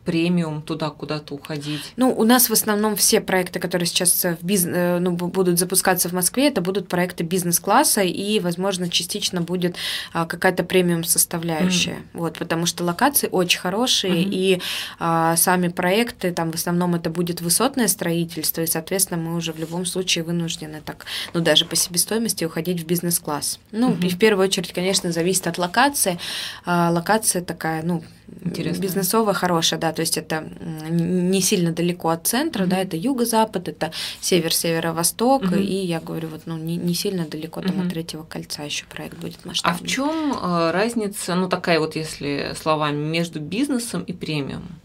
премиум 0.09 0.62
туда 0.62 0.88
куда-то 0.88 1.35
уходить? 1.35 1.92
Ну, 1.97 2.14
у 2.16 2.25
нас 2.25 2.49
в 2.49 2.53
основном 2.55 2.97
все 2.97 3.21
проекты, 3.21 3.61
которые 3.61 3.87
сейчас 3.87 4.25
в 4.25 4.42
биз... 4.42 4.64
Э, 4.64 4.99
ну, 5.01 5.11
будут 5.12 5.59
запускаться 5.59 6.09
в 6.09 6.14
Москве, 6.14 6.49
это 6.49 6.62
будут 6.62 6.88
проекты 6.88 7.25
бизнес-класса, 7.25 8.01
и, 8.01 8.40
возможно, 8.40 8.88
частично 8.88 9.42
будет 9.42 9.77
а, 10.14 10.25
какая-то 10.25 10.64
премиум 10.64 11.05
составляющая. 11.05 11.90
Mm. 11.90 12.05
Вот, 12.14 12.38
потому 12.38 12.64
что 12.64 12.85
локации 12.85 13.29
очень 13.31 13.61
хорошие, 13.61 14.14
mm-hmm. 14.14 14.31
и 14.31 14.62
а, 14.99 15.37
сами 15.37 15.68
проекты, 15.68 16.33
там 16.33 16.53
в 16.53 16.55
основном 16.55 16.94
это 16.94 17.11
будет 17.11 17.42
высотное 17.42 17.88
строительство, 17.88 18.62
и, 18.62 18.66
соответственно, 18.66 19.21
мы 19.21 19.37
уже 19.37 19.53
в 19.53 19.59
любом 19.59 19.85
случае 19.85 20.25
вынуждены 20.25 20.81
так, 20.83 21.05
ну, 21.35 21.40
даже 21.40 21.66
по 21.66 21.77
себестоимости 21.77 22.47
уходить 22.47 22.81
в 22.81 22.87
бизнес-класс. 22.87 23.59
Ну, 23.73 23.90
mm-hmm. 23.90 24.09
в 24.09 24.18
первую 24.18 24.49
очередь, 24.49 24.73
конечно, 24.73 25.12
зависит 25.12 25.47
от 25.49 25.59
локации. 25.59 26.18
А, 26.64 26.90
локация 26.90 27.42
такая, 27.42 27.83
ну, 27.83 28.03
Интересно. 28.45 28.83
бизнесовая, 28.83 29.35
хорошая, 29.35 29.81
да, 29.81 29.93
то 29.93 30.01
есть 30.01 30.17
это 30.17 30.49
не 30.91 31.41
сильно 31.41 31.73
далеко 31.73 32.09
от 32.09 32.27
центра, 32.27 32.64
mm-hmm. 32.64 32.69
да, 32.69 32.79
это 32.79 32.97
юго-запад, 32.97 33.69
это 33.69 33.93
север-северо-восток, 34.21 35.45
mm-hmm. 35.45 35.62
и 35.62 35.87
я 35.87 36.01
говорю, 36.01 36.29
вот, 36.29 36.43
ну, 36.47 36.57
не, 36.57 36.77
не 36.77 36.95
сильно 36.95 37.27
далеко 37.27 37.61
там 37.61 37.77
mm-hmm. 37.77 37.87
от 37.87 37.91
третьего 37.91 38.23
кольца 38.25 38.62
еще 38.62 38.87
проект 38.87 39.19
будет 39.19 39.45
масштабный. 39.45 39.81
А 39.81 39.85
в 39.85 39.88
чем 39.88 40.33
э, 40.33 40.71
разница, 40.71 41.35
ну, 41.35 41.49
такая 41.49 41.81
вот, 41.81 41.97
если 41.97 42.55
словами, 42.61 42.97
между 42.97 43.41
бизнесом 43.41 44.03
и 44.03 44.12
премиумом? 44.12 44.78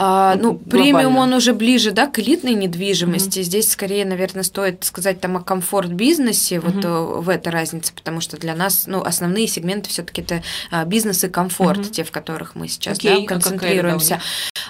А, 0.00 0.36
ну, 0.36 0.54
премиум 0.54 1.16
он 1.16 1.32
уже 1.32 1.52
ближе, 1.52 1.90
да, 1.90 2.06
к 2.06 2.20
элитной 2.20 2.54
недвижимости. 2.54 3.40
Mm-hmm. 3.40 3.42
Здесь 3.42 3.72
скорее, 3.72 4.04
наверное, 4.04 4.44
стоит 4.44 4.84
сказать 4.84 5.20
там 5.20 5.36
о 5.36 5.40
комфорт-бизнесе, 5.40 6.56
mm-hmm. 6.56 6.70
вот 6.70 6.84
э, 6.84 7.20
в 7.22 7.28
этой 7.28 7.48
разнице, 7.48 7.92
потому 7.92 8.20
что 8.20 8.36
для 8.36 8.54
нас, 8.54 8.84
ну, 8.86 9.02
основные 9.02 9.48
сегменты 9.48 9.90
все-таки 9.90 10.22
это 10.22 10.44
а, 10.70 10.84
бизнес 10.84 11.24
и 11.24 11.28
комфорт, 11.28 11.80
mm-hmm. 11.80 11.90
те, 11.90 12.04
в 12.04 12.12
которых 12.12 12.54
мы 12.54 12.68
сейчас 12.68 12.98
okay. 12.98 13.22
да, 13.22 13.26
концентрируемся. 13.26 14.20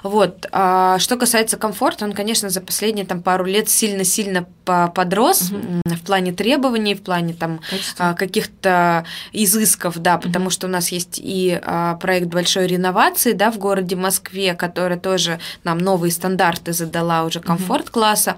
А 0.02 0.08
вот. 0.08 0.46
А, 0.50 0.98
что 0.98 1.18
касается 1.18 1.58
комфорта, 1.58 2.06
он, 2.06 2.14
конечно, 2.14 2.48
за 2.48 2.62
последние 2.62 3.04
там 3.04 3.22
пару 3.22 3.44
лет 3.44 3.68
сильно-сильно 3.68 4.46
подрос 4.64 5.50
mm-hmm. 5.50 5.94
в 5.94 6.00
плане 6.02 6.32
требований, 6.32 6.94
в 6.94 7.02
плане 7.02 7.34
там 7.34 7.60
а, 7.98 8.14
каких-то 8.14 9.04
изысков, 9.32 9.98
да, 9.98 10.16
потому 10.16 10.48
что 10.48 10.68
у 10.68 10.70
нас 10.70 10.88
есть 10.88 11.20
и 11.22 11.60
а, 11.62 11.96
проект 11.96 12.28
большой 12.28 12.66
реновации, 12.66 13.32
да, 13.32 13.50
в 13.50 13.58
городе 13.58 13.94
Москве, 13.94 14.54
который 14.54 14.98
тоже 14.98 15.17
тоже 15.18 15.40
нам 15.64 15.78
новые 15.78 16.12
стандарты 16.12 16.72
задала 16.72 17.24
уже 17.24 17.40
комфорт-класса. 17.40 18.36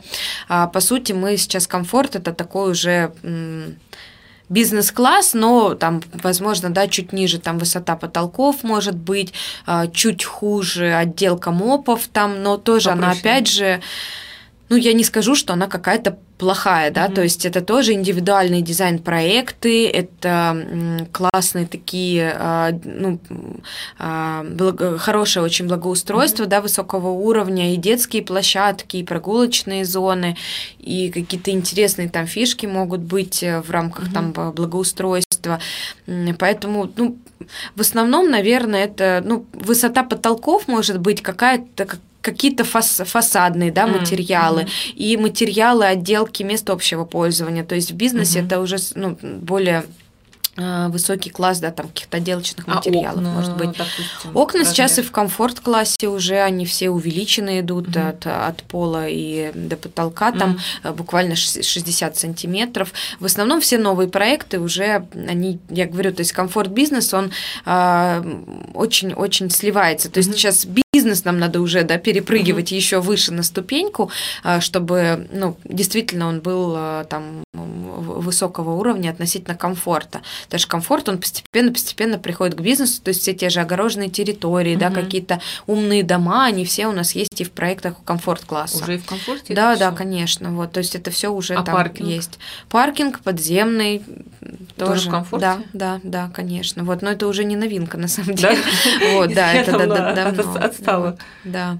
А, 0.49 0.67
по 0.67 0.81
сути, 0.81 1.13
мы 1.13 1.37
сейчас 1.37 1.67
комфорт 1.67 2.17
это 2.17 2.33
такой 2.33 2.71
уже 2.71 3.13
бизнес-класс, 4.49 5.35
но 5.35 5.75
там, 5.75 6.03
возможно, 6.13 6.71
да, 6.71 6.89
чуть 6.89 7.13
ниже 7.13 7.39
там 7.39 7.59
высота 7.59 7.97
потолков 7.97 8.65
может 8.65 8.97
быть, 8.97 9.33
а, 9.67 9.87
чуть 9.87 10.25
хуже 10.25 10.93
отделка 10.95 11.51
мопов 11.51 12.09
там, 12.13 12.43
но 12.43 12.57
тоже 12.57 12.89
Попроще. 12.89 13.11
она 13.11 13.21
опять 13.21 13.49
же 13.49 13.81
ну, 14.71 14.77
я 14.77 14.93
не 14.93 15.03
скажу, 15.03 15.35
что 15.35 15.53
она 15.53 15.67
какая-то 15.67 16.17
плохая, 16.39 16.93
да, 16.93 17.07
mm-hmm. 17.07 17.15
то 17.15 17.23
есть 17.23 17.45
это 17.45 17.61
тоже 17.61 17.93
индивидуальные 17.93 18.63
дизайн-проекты, 18.63 19.89
это 19.89 21.09
классные 21.13 21.67
такие, 21.67 22.33
а, 22.39 22.71
ну, 22.85 23.19
а, 23.99 24.47
хорошее 24.99 25.45
очень 25.45 25.67
благоустройство, 25.67 26.45
mm-hmm. 26.45 26.49
да, 26.49 26.61
высокого 26.61 27.09
уровня, 27.09 27.75
и 27.75 27.77
детские 27.77 28.23
площадки, 28.23 28.99
и 28.99 29.05
прогулочные 29.05 29.85
зоны, 29.85 30.37
и 30.79 31.11
какие-то 31.11 31.51
интересные 31.51 32.09
там 32.09 32.27
фишки 32.27 32.67
могут 32.67 33.01
быть 33.01 33.43
э, 33.43 33.61
в 33.61 33.71
рамках 33.71 34.09
mm-hmm. 34.09 34.33
там 34.33 34.55
благоустройства, 34.55 35.61
поэтому, 36.39 36.91
ну, 36.97 37.19
в 37.75 37.81
основном, 37.81 38.31
наверное, 38.31 38.85
это, 38.85 39.21
ну, 39.25 39.47
высота 39.53 40.05
потолков 40.05 40.69
может 40.69 41.01
быть 41.01 41.23
какая-то 41.23 41.99
какие-то 42.21 42.65
фас 42.65 43.03
фасадные 43.05 43.73
да, 43.73 43.87
материалы 43.87 44.63
mm-hmm. 44.63 44.95
и 44.95 45.17
материалы 45.17 45.87
отделки 45.87 46.43
мест 46.43 46.69
общего 46.71 47.05
пользования. 47.05 47.65
То 47.65 47.75
есть 47.75 47.93
в 47.93 47.95
бизнесе 47.95 48.41
mm-hmm. 48.41 48.47
это 48.47 48.61
уже 48.61 48.77
ну, 48.95 49.19
более 49.23 49.85
высокий 50.57 51.31
класс, 51.31 51.61
да, 51.61 51.71
там 51.71 51.89
каких-то 51.89 52.17
отделочных 52.17 52.67
а 52.69 52.75
материалов, 52.75 53.19
окна, 53.19 53.31
может 53.31 53.57
быть. 53.57 53.71
Допустим, 53.71 54.37
окна 54.37 54.61
размер. 54.61 54.75
сейчас 54.75 54.99
и 54.99 55.03
в 55.03 55.13
комфорт-классе 55.13 56.09
уже 56.09 56.41
они 56.41 56.67
все 56.67 56.91
увеличены 56.91 57.61
идут 57.61 57.89
угу. 57.89 58.01
от, 58.01 58.27
от 58.27 58.63
пола 58.65 59.07
и 59.09 59.53
до 59.55 59.77
потолка, 59.77 60.33
там 60.33 60.59
угу. 60.85 60.95
буквально 60.95 61.37
60 61.37 62.17
сантиметров. 62.17 62.93
В 63.21 63.25
основном 63.25 63.61
все 63.61 63.79
новые 63.79 64.09
проекты 64.09 64.59
уже, 64.59 65.07
они, 65.15 65.61
я 65.69 65.87
говорю, 65.87 66.13
то 66.13 66.21
есть 66.21 66.33
комфорт-бизнес, 66.33 67.15
он 67.15 67.33
очень-очень 67.65 69.47
а, 69.47 69.51
сливается. 69.51 70.11
То 70.11 70.19
есть 70.19 70.31
угу. 70.31 70.37
сейчас 70.37 70.67
бизнес 70.93 71.25
нам 71.25 71.39
надо 71.39 71.61
уже 71.61 71.85
да, 71.85 71.97
перепрыгивать 71.97 72.73
угу. 72.73 72.77
еще 72.77 73.01
выше 73.01 73.33
на 73.33 73.43
ступеньку, 73.43 74.11
а, 74.43 74.61
чтобы 74.61 75.29
ну, 75.33 75.57
действительно 75.65 76.27
он 76.27 76.41
был 76.41 76.77
там 77.09 77.45
высокого 78.31 78.71
уровня 78.71 79.11
относительно 79.11 79.57
комфорта. 79.57 80.21
Даже 80.49 80.69
комфорт, 80.69 81.09
он 81.09 81.19
постепенно-постепенно 81.19 82.19
приходит 82.19 82.55
к 82.55 82.61
бизнесу, 82.61 83.03
то 83.03 83.09
есть 83.09 83.23
все 83.23 83.35
те 83.35 83.51
же 83.51 83.61
огороженные 83.61 84.09
территории, 84.09 84.75
угу. 84.75 84.81
да, 84.81 84.91
какие-то 84.91 85.41
умные 85.67 86.05
дома, 86.05 86.45
они 86.45 86.65
все 86.65 86.87
у 86.87 86.93
нас 86.93 87.15
есть 87.15 87.41
и 87.41 87.45
в 87.45 87.51
проектах 87.51 87.95
комфорт-класса. 88.05 88.83
Уже 88.83 88.95
и 88.95 88.99
в 88.99 89.05
комфорте? 89.05 89.53
Да, 89.53 89.77
да, 89.77 89.91
конечно. 89.91 90.53
Вот, 90.53 90.73
то 90.73 90.79
есть 90.79 90.95
это 90.95 91.11
все 91.11 91.29
уже 91.29 91.55
а 91.55 91.63
там 91.63 91.75
паркинг? 91.75 92.09
есть. 92.09 92.39
Паркинг 92.69 93.21
подземный, 93.21 94.03
тоже. 94.77 94.93
тоже 94.93 95.09
в 95.09 95.11
комфорте? 95.11 95.47
Да, 95.47 95.59
да, 95.73 96.01
да, 96.05 96.31
конечно. 96.33 96.85
Вот, 96.85 97.03
но 97.03 97.11
это 97.11 97.27
уже 97.27 97.45
не 97.45 97.57
новинка 97.57 97.99
на 97.99 98.09
самом 98.09 98.35
деле. 98.37 98.59
Вот, 99.13 99.35
да, 99.35 99.53
это 99.53 99.73
давно. 99.73 100.55
Отстало. 100.55 101.19
Да. 101.45 101.79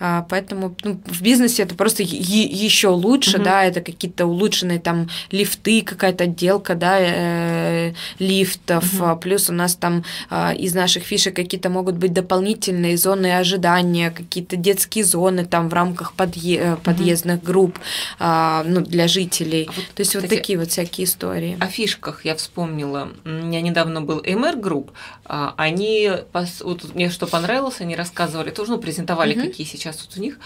А, 0.00 0.26
поэтому 0.28 0.76
ну, 0.84 1.00
в 1.04 1.22
бизнесе 1.22 1.64
это 1.64 1.74
просто 1.74 2.02
еще 2.02 2.88
лучше, 2.88 3.36
угу. 3.36 3.44
да, 3.44 3.64
это 3.64 3.80
какие-то 3.80 4.26
улучшенные 4.26 4.78
там 4.78 5.08
лифты, 5.30 5.82
какая-то 5.82 6.24
отделка, 6.24 6.74
да, 6.74 6.98
э, 7.00 7.92
лифтов, 8.18 9.00
угу. 9.00 9.16
плюс 9.16 9.50
у 9.50 9.52
нас 9.52 9.74
там 9.74 10.04
э, 10.30 10.56
из 10.56 10.74
наших 10.74 11.02
фишек 11.02 11.34
какие-то 11.34 11.68
могут 11.68 11.96
быть 11.96 12.12
дополнительные 12.12 12.96
зоны 12.96 13.36
ожидания, 13.36 14.10
какие-то 14.10 14.56
детские 14.56 15.04
зоны 15.04 15.44
там 15.44 15.68
в 15.68 15.74
рамках 15.74 16.14
подъе- 16.16 16.74
э, 16.74 16.76
подъездных 16.76 17.38
угу. 17.38 17.46
групп, 17.46 17.78
э, 18.20 18.62
ну, 18.66 18.80
для 18.80 19.08
жителей. 19.08 19.66
А 19.68 19.72
вот, 19.72 19.84
То 19.94 20.00
есть 20.00 20.10
кстати, 20.10 20.22
вот 20.22 20.30
такие 20.30 20.58
вот 20.58 20.70
всякие 20.70 21.06
истории. 21.06 21.56
О 21.60 21.66
фишках 21.66 22.24
я 22.24 22.36
вспомнила. 22.36 23.08
У 23.24 23.28
меня 23.28 23.60
недавно 23.60 24.00
был 24.00 24.20
MR 24.20 24.60
Group, 24.60 24.90
они, 25.28 26.10
вот 26.32 26.94
мне 26.94 27.10
что 27.10 27.26
понравилось, 27.26 27.80
они 27.80 27.94
рассказывали, 27.94 28.50
тоже, 28.50 28.72
ну, 28.72 28.78
презентовали, 28.78 29.34
угу. 29.34 29.46
какие 29.46 29.66
сейчас 29.66 29.96
тут 29.96 30.16
у 30.16 30.20
них. 30.20 30.38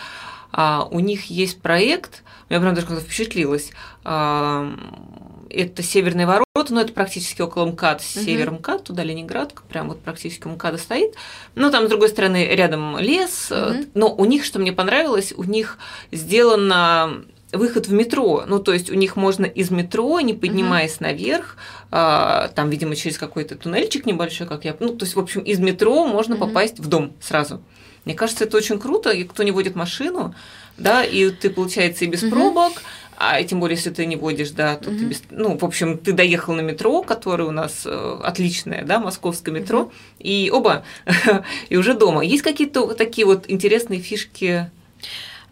А, 0.52 0.86
у 0.90 1.00
них 1.00 1.30
есть 1.30 1.60
проект, 1.60 2.22
я 2.50 2.60
прям 2.60 2.74
даже 2.74 2.86
как-то 2.86 3.02
впечатлилась, 3.02 3.70
а, 4.04 4.70
это 5.48 5.82
Северные 5.82 6.26
ворота, 6.26 6.74
но 6.74 6.80
это 6.80 6.92
практически 6.92 7.42
около 7.42 7.66
МКАД, 7.66 8.00
угу. 8.00 8.24
север 8.24 8.50
МКАД, 8.52 8.84
туда 8.84 9.04
Ленинград, 9.04 9.54
прям 9.68 9.88
вот 9.88 10.00
практически 10.00 10.46
МКАДа 10.46 10.78
стоит. 10.78 11.14
Но 11.54 11.70
там, 11.70 11.86
с 11.86 11.90
другой 11.90 12.08
стороны, 12.08 12.46
рядом 12.46 12.98
лес. 12.98 13.50
Угу. 13.50 13.86
Но 13.94 14.14
у 14.14 14.24
них, 14.24 14.44
что 14.44 14.58
мне 14.58 14.72
понравилось, 14.72 15.32
у 15.36 15.44
них 15.44 15.78
сделано 16.10 17.24
выход 17.52 17.86
в 17.86 17.92
метро. 17.92 18.44
Ну, 18.46 18.58
то 18.58 18.72
есть 18.72 18.90
у 18.90 18.94
них 18.94 19.16
можно 19.16 19.44
из 19.46 19.70
метро, 19.70 20.20
не 20.20 20.34
поднимаясь 20.34 20.96
угу. 20.96 21.04
наверх, 21.04 21.56
а, 21.90 22.48
там, 22.54 22.70
видимо, 22.70 22.96
через 22.96 23.18
какой-то 23.18 23.56
туннельчик 23.56 24.06
небольшой, 24.06 24.46
как 24.46 24.64
я. 24.64 24.74
Ну, 24.80 24.96
то 24.96 25.04
есть, 25.04 25.14
в 25.14 25.20
общем, 25.20 25.42
из 25.42 25.58
метро 25.58 26.06
можно 26.06 26.34
угу. 26.34 26.46
попасть 26.46 26.78
в 26.78 26.88
дом 26.88 27.12
сразу. 27.20 27.62
Мне 28.04 28.14
кажется, 28.14 28.44
это 28.44 28.56
очень 28.56 28.80
круто, 28.80 29.10
и 29.10 29.24
кто 29.24 29.42
не 29.42 29.52
водит 29.52 29.76
машину, 29.76 30.34
да, 30.76 31.04
и 31.04 31.30
ты, 31.30 31.50
получается, 31.50 32.04
и 32.04 32.08
без 32.08 32.22
угу. 32.22 32.32
пробок, 32.32 32.72
а 33.16 33.40
тем 33.44 33.60
более, 33.60 33.76
если 33.76 33.90
ты 33.90 34.06
не 34.06 34.16
водишь, 34.16 34.50
да, 34.50 34.76
то 34.76 34.90
угу. 34.90 34.98
ты 34.98 35.04
без... 35.04 35.22
Ну, 35.30 35.56
в 35.56 35.64
общем, 35.64 35.98
ты 35.98 36.12
доехал 36.12 36.54
на 36.54 36.62
метро, 36.62 37.02
которое 37.02 37.44
у 37.44 37.52
нас 37.52 37.82
э, 37.84 38.20
отличное, 38.24 38.84
да, 38.84 38.98
московское 38.98 39.54
метро, 39.54 39.82
угу. 39.82 39.92
и 40.18 40.50
оба, 40.52 40.84
и 41.68 41.76
уже 41.76 41.94
дома. 41.94 42.24
Есть 42.24 42.42
какие-то 42.42 42.94
такие 42.94 43.26
вот 43.26 43.44
интересные 43.48 44.00
фишки 44.00 44.70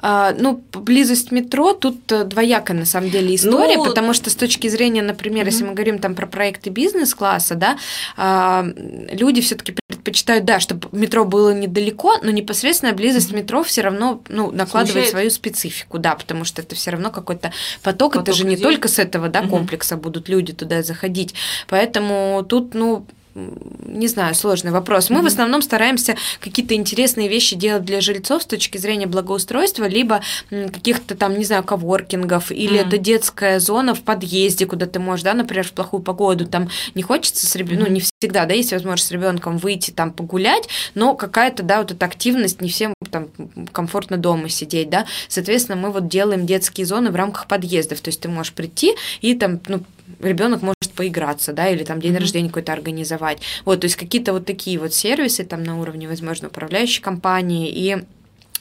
ну, 0.02 0.62
близость 0.72 1.30
метро 1.30 1.74
тут 1.74 2.10
э, 2.12 2.24
двоякая 2.24 2.76
на 2.76 2.86
самом 2.86 3.10
деле 3.10 3.34
история, 3.34 3.76
ну, 3.76 3.84
потому 3.84 4.14
что 4.14 4.30
с 4.30 4.34
точки 4.34 4.68
зрения, 4.68 5.02
например, 5.02 5.42
угу. 5.42 5.50
если 5.50 5.64
мы 5.64 5.72
говорим 5.74 5.98
там 5.98 6.14
про 6.14 6.26
проекты 6.26 6.70
бизнес-класса, 6.70 7.54
да, 7.54 7.78
а, 8.16 8.64
люди 9.12 9.40
все-таки 9.40 9.74
предпочитают, 9.86 10.44
да, 10.44 10.60
чтобы 10.60 10.88
метро 10.92 11.24
было 11.24 11.52
недалеко, 11.52 12.18
но 12.22 12.30
непосредственная 12.30 12.94
близость 12.94 13.32
метро 13.32 13.62
все 13.62 13.82
равно 13.82 14.22
ну, 14.28 14.50
накладывает 14.50 14.90
Смущает. 14.90 15.10
свою 15.10 15.30
специфику, 15.30 15.98
да, 15.98 16.14
потому 16.14 16.44
что 16.44 16.62
это 16.62 16.74
все 16.74 16.92
равно 16.92 17.10
какой-то 17.10 17.52
поток, 17.82 18.12
поток 18.12 18.22
это 18.22 18.32
же 18.32 18.44
людей. 18.44 18.56
не 18.56 18.62
только 18.62 18.88
с 18.88 18.98
этого 18.98 19.28
да, 19.28 19.46
комплекса 19.46 19.96
угу. 19.96 20.04
будут 20.04 20.28
люди 20.28 20.52
туда 20.52 20.82
заходить. 20.82 21.34
Поэтому 21.68 22.44
тут, 22.48 22.74
ну, 22.74 23.06
не 23.34 24.08
знаю, 24.08 24.34
сложный 24.34 24.70
вопрос. 24.70 25.10
Мы 25.10 25.18
mm-hmm. 25.18 25.22
в 25.22 25.26
основном 25.26 25.62
стараемся 25.62 26.16
какие-то 26.40 26.74
интересные 26.74 27.28
вещи 27.28 27.56
делать 27.56 27.84
для 27.84 28.00
жильцов 28.00 28.42
с 28.42 28.46
точки 28.46 28.78
зрения 28.78 29.06
благоустройства, 29.06 29.86
либо 29.86 30.20
каких-то 30.50 31.14
там, 31.14 31.38
не 31.38 31.44
знаю, 31.44 31.62
коворкингов, 31.64 32.50
или 32.50 32.78
mm-hmm. 32.78 32.86
это 32.86 32.98
детская 32.98 33.60
зона 33.60 33.94
в 33.94 34.02
подъезде, 34.02 34.66
куда 34.66 34.86
ты 34.86 34.98
можешь, 34.98 35.24
да, 35.24 35.34
например, 35.34 35.66
в 35.66 35.72
плохую 35.72 36.02
погоду, 36.02 36.46
там 36.46 36.68
не 36.94 37.02
хочется 37.02 37.46
с 37.46 37.54
ребенком, 37.56 37.86
mm-hmm. 37.86 37.88
ну, 37.88 37.94
не 37.94 38.00
всегда, 38.00 38.46
да, 38.46 38.54
есть 38.54 38.72
возможность 38.72 39.08
с 39.08 39.12
ребенком 39.12 39.58
выйти 39.58 39.90
там 39.90 40.12
погулять, 40.12 40.68
но 40.94 41.14
какая-то, 41.14 41.62
да, 41.62 41.78
вот 41.78 41.92
эта 41.92 42.06
активность, 42.06 42.60
не 42.60 42.68
всем 42.68 42.94
там 43.10 43.28
комфортно 43.72 44.16
дома 44.16 44.48
сидеть, 44.48 44.90
да, 44.90 45.06
соответственно, 45.28 45.76
мы 45.76 45.90
вот 45.90 46.08
делаем 46.08 46.46
детские 46.46 46.86
зоны 46.86 47.10
в 47.10 47.16
рамках 47.16 47.46
подъездов, 47.46 48.00
то 48.00 48.08
есть 48.08 48.20
ты 48.20 48.28
можешь 48.28 48.52
прийти 48.52 48.94
и 49.20 49.34
там, 49.34 49.60
ну, 49.68 49.82
ребенок 50.20 50.62
может 50.62 50.92
поиграться, 50.94 51.52
да, 51.52 51.68
или 51.68 51.84
там 51.84 52.00
день 52.00 52.14
mm-hmm. 52.14 52.20
рождения 52.20 52.48
какой-то 52.48 52.72
организовать. 52.72 53.40
Вот, 53.64 53.80
то 53.80 53.86
есть 53.86 53.96
какие-то 53.96 54.32
вот 54.32 54.46
такие 54.46 54.78
вот 54.78 54.94
сервисы 54.94 55.44
там 55.44 55.62
на 55.62 55.80
уровне, 55.80 56.08
возможно, 56.08 56.48
управляющей 56.48 57.02
компании 57.02 57.70
и 57.70 58.04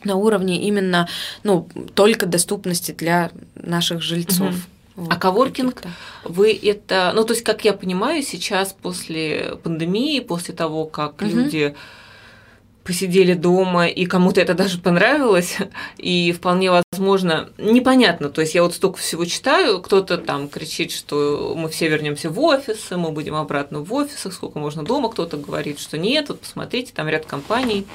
на 0.04 0.16
уровне 0.16 0.62
именно, 0.62 1.08
ну, 1.44 1.68
только 1.94 2.26
доступности 2.26 2.92
для 2.92 3.32
наших 3.56 4.02
жильцов. 4.02 4.56
Mm-hmm. 4.56 4.80
Вот, 5.00 5.14
а 5.14 5.16
коворкинг, 5.16 5.82
вы 6.26 6.52
это, 6.52 7.14
ну 7.16 7.24
то 7.24 7.32
есть, 7.32 7.46
как 7.46 7.64
я 7.64 7.72
понимаю, 7.72 8.22
сейчас 8.22 8.76
после 8.82 9.58
пандемии, 9.64 10.20
после 10.20 10.54
того, 10.54 10.86
как 10.86 11.22
угу. 11.22 11.30
люди 11.30 11.74
посидели 12.90 13.36
дома, 13.36 13.86
и 13.86 14.08
кому-то 14.08 14.42
это 14.42 14.56
даже 14.56 14.80
понравилось, 14.80 15.58
и 16.00 16.32
вполне 16.32 16.72
возможно, 16.72 17.50
непонятно, 17.60 18.30
то 18.30 18.42
есть 18.42 18.56
я 18.56 18.64
вот 18.64 18.74
столько 18.74 18.98
всего 18.98 19.26
читаю, 19.26 19.80
кто-то 19.80 20.18
там 20.18 20.50
кричит, 20.50 20.92
что 20.92 21.54
мы 21.56 21.70
все 21.70 21.88
вернемся 21.88 22.32
в 22.32 22.40
офисы, 22.40 22.98
мы 22.98 23.12
будем 23.12 23.36
обратно 23.36 23.82
в 23.82 23.94
офисах, 23.94 24.34
сколько 24.34 24.58
можно 24.58 24.82
дома, 24.84 25.12
кто-то 25.12 25.38
говорит, 25.38 25.80
что 25.80 26.00
нет, 26.00 26.30
вот 26.30 26.40
посмотрите, 26.40 26.92
там 26.92 27.08
ряд 27.08 27.28
компаний, 27.28 27.86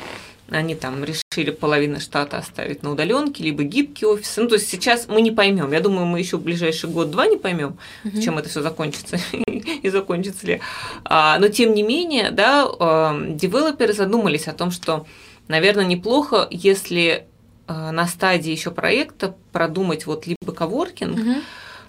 они 0.55 0.75
там 0.75 1.05
решили 1.05 1.51
половину 1.51 2.01
штата 2.01 2.39
оставить 2.39 2.83
на 2.83 2.93
удаленке, 2.93 3.43
либо 3.43 3.63
гибкие 3.63 4.09
офисы. 4.09 4.43
Ну, 4.43 4.49
то 4.49 4.55
есть 4.55 4.69
сейчас 4.69 5.09
мы 5.09 5.21
не 5.21 5.31
поймем. 5.31 5.73
Я 5.73 5.81
думаю, 5.81 6.07
мы 6.07 6.19
еще 6.19 6.37
в 6.37 6.43
ближайший 6.43 6.89
год-два 6.91 7.27
не 7.27 7.37
поймем, 7.37 7.77
угу. 8.05 8.21
чем 8.21 8.39
это 8.39 8.49
все 8.49 8.63
закончится 8.63 9.19
и 9.83 9.89
закончится 9.89 10.47
ли. 10.47 10.61
А, 11.05 11.39
но 11.39 11.49
тем 11.49 11.75
не 11.75 11.83
менее, 11.83 12.31
да, 12.31 12.65
девелоперы 13.29 13.93
задумались 13.93 14.49
о 14.49 14.53
том, 14.53 14.71
что, 14.71 15.07
наверное, 15.49 15.85
неплохо, 15.85 16.47
если 16.51 17.27
а, 17.67 17.93
на 17.93 18.07
стадии 18.07 18.51
еще 18.51 18.71
проекта 18.71 19.35
продумать 19.53 20.07
вот 20.07 20.27
либо 20.27 20.53
коворкинг, 20.53 21.19
угу 21.19 21.35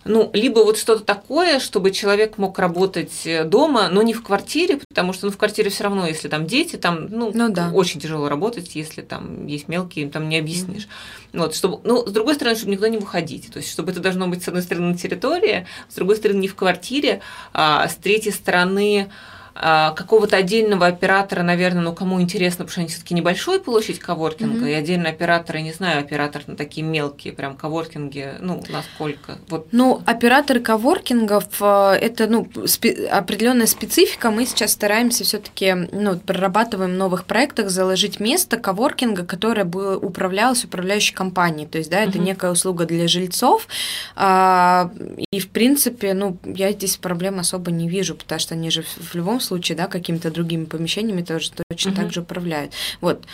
ну, 0.05 0.29
либо 0.33 0.59
вот 0.59 0.77
что-то 0.77 1.03
такое, 1.03 1.59
чтобы 1.59 1.89
человек 1.89 2.37
мог 2.37 2.59
работать 2.59 3.25
э, 3.25 3.43
дома, 3.43 3.89
но 3.89 4.03
не 4.03 4.13
в 4.13 4.21
квартире, 4.21 4.79
потому 4.87 5.13
что 5.13 5.25
ну, 5.25 5.31
в 5.31 5.37
квартире 5.37 5.71
все 5.71 5.83
равно, 5.83 6.05
если 6.05 6.27
там 6.27 6.45
дети, 6.45 6.75
там 6.75 7.07
ну, 7.09 7.31
ну 7.33 7.49
да. 7.49 7.71
очень 7.73 7.99
тяжело 7.99 8.29
работать, 8.29 8.75
если 8.75 9.01
там 9.01 9.47
есть 9.47 9.67
мелкие, 9.67 10.05
им 10.05 10.11
там 10.11 10.29
не 10.29 10.37
объяснишь. 10.37 10.83
Mm-hmm. 10.83 11.39
Вот, 11.39 11.55
чтобы, 11.55 11.79
ну, 11.83 12.05
с 12.05 12.11
другой 12.11 12.35
стороны, 12.35 12.55
чтобы 12.55 12.71
никуда 12.71 12.89
не 12.89 12.97
выходить. 12.97 13.51
То 13.51 13.57
есть, 13.57 13.71
чтобы 13.71 13.91
это 13.91 13.99
должно 13.99 14.27
быть, 14.27 14.43
с 14.43 14.47
одной 14.47 14.61
стороны, 14.61 14.91
на 14.91 14.97
территории, 14.97 15.65
с 15.89 15.95
другой 15.95 16.17
стороны, 16.17 16.37
не 16.37 16.47
в 16.47 16.55
квартире, 16.55 17.21
а 17.51 17.87
с 17.87 17.95
третьей 17.95 18.31
стороны, 18.31 19.09
какого-то 19.55 20.35
отдельного 20.35 20.87
оператора, 20.87 21.41
наверное, 21.41 21.81
ну 21.81 21.93
кому 21.93 22.21
интересно, 22.21 22.65
потому 22.65 22.71
что 22.71 22.81
они 22.81 22.89
все-таки 22.89 23.13
небольшой 23.13 23.61
площадь 23.61 23.99
коворкинга, 23.99 24.65
mm-hmm. 24.65 24.71
и 24.71 24.73
отдельный 24.73 25.09
оператор, 25.09 25.55
я 25.55 25.61
не 25.61 25.71
знаю, 25.71 26.01
оператор 26.01 26.43
на 26.47 26.57
такие 26.57 26.85
мелкие 26.85 27.33
прям 27.33 27.55
коворкинги, 27.55 28.33
ну, 28.41 28.61
насколько? 28.69 29.37
Вот. 29.47 29.67
Ну, 29.71 30.01
операторы 30.05 30.59
коворкингов 30.59 31.45
э, 31.61 31.97
это 32.01 32.27
ну, 32.27 32.47
спе- 32.65 33.07
определенная 33.07 33.65
специфика. 33.65 34.29
Мы 34.29 34.45
сейчас 34.45 34.73
стараемся 34.73 35.23
все-таки 35.23 35.73
ну, 35.73 36.17
прорабатываем 36.19 36.91
в 36.91 36.97
новых 36.97 37.23
проектах 37.23 37.69
заложить 37.69 38.19
место 38.19 38.57
коворкинга, 38.57 39.25
которое 39.25 39.63
бы 39.63 39.97
управлялось 39.97 40.65
управляющей 40.65 41.15
компанией. 41.15 41.67
То 41.67 41.77
есть, 41.77 41.89
да, 41.89 42.01
это 42.01 42.17
mm-hmm. 42.17 42.23
некая 42.23 42.51
услуга 42.51 42.85
для 42.85 43.07
жильцов. 43.07 43.67
А, 44.15 44.91
и, 45.31 45.39
в 45.39 45.49
принципе, 45.49 46.13
ну, 46.13 46.37
я 46.43 46.71
здесь 46.73 46.97
проблем 46.97 47.39
особо 47.39 47.71
не 47.71 47.87
вижу, 47.87 48.15
потому 48.15 48.39
что 48.39 48.55
они 48.55 48.69
же 48.69 48.83
в 48.83 49.15
любом 49.15 49.39
случае, 49.45 49.77
да, 49.77 49.87
какими-то 49.87 50.31
другими 50.31 50.65
помещениями 50.65 51.21
тоже 51.21 51.51
точно 51.69 51.91
угу. 51.91 52.01
так 52.01 52.13
же 52.13 52.21
управляют. 52.21 52.73
Вот, 53.01 53.25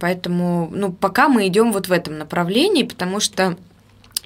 поэтому, 0.00 0.70
ну, 0.72 0.92
пока 0.92 1.28
мы 1.28 1.46
идем 1.46 1.72
вот 1.72 1.88
в 1.88 1.92
этом 1.92 2.18
направлении, 2.18 2.82
потому 2.82 3.20
что 3.20 3.56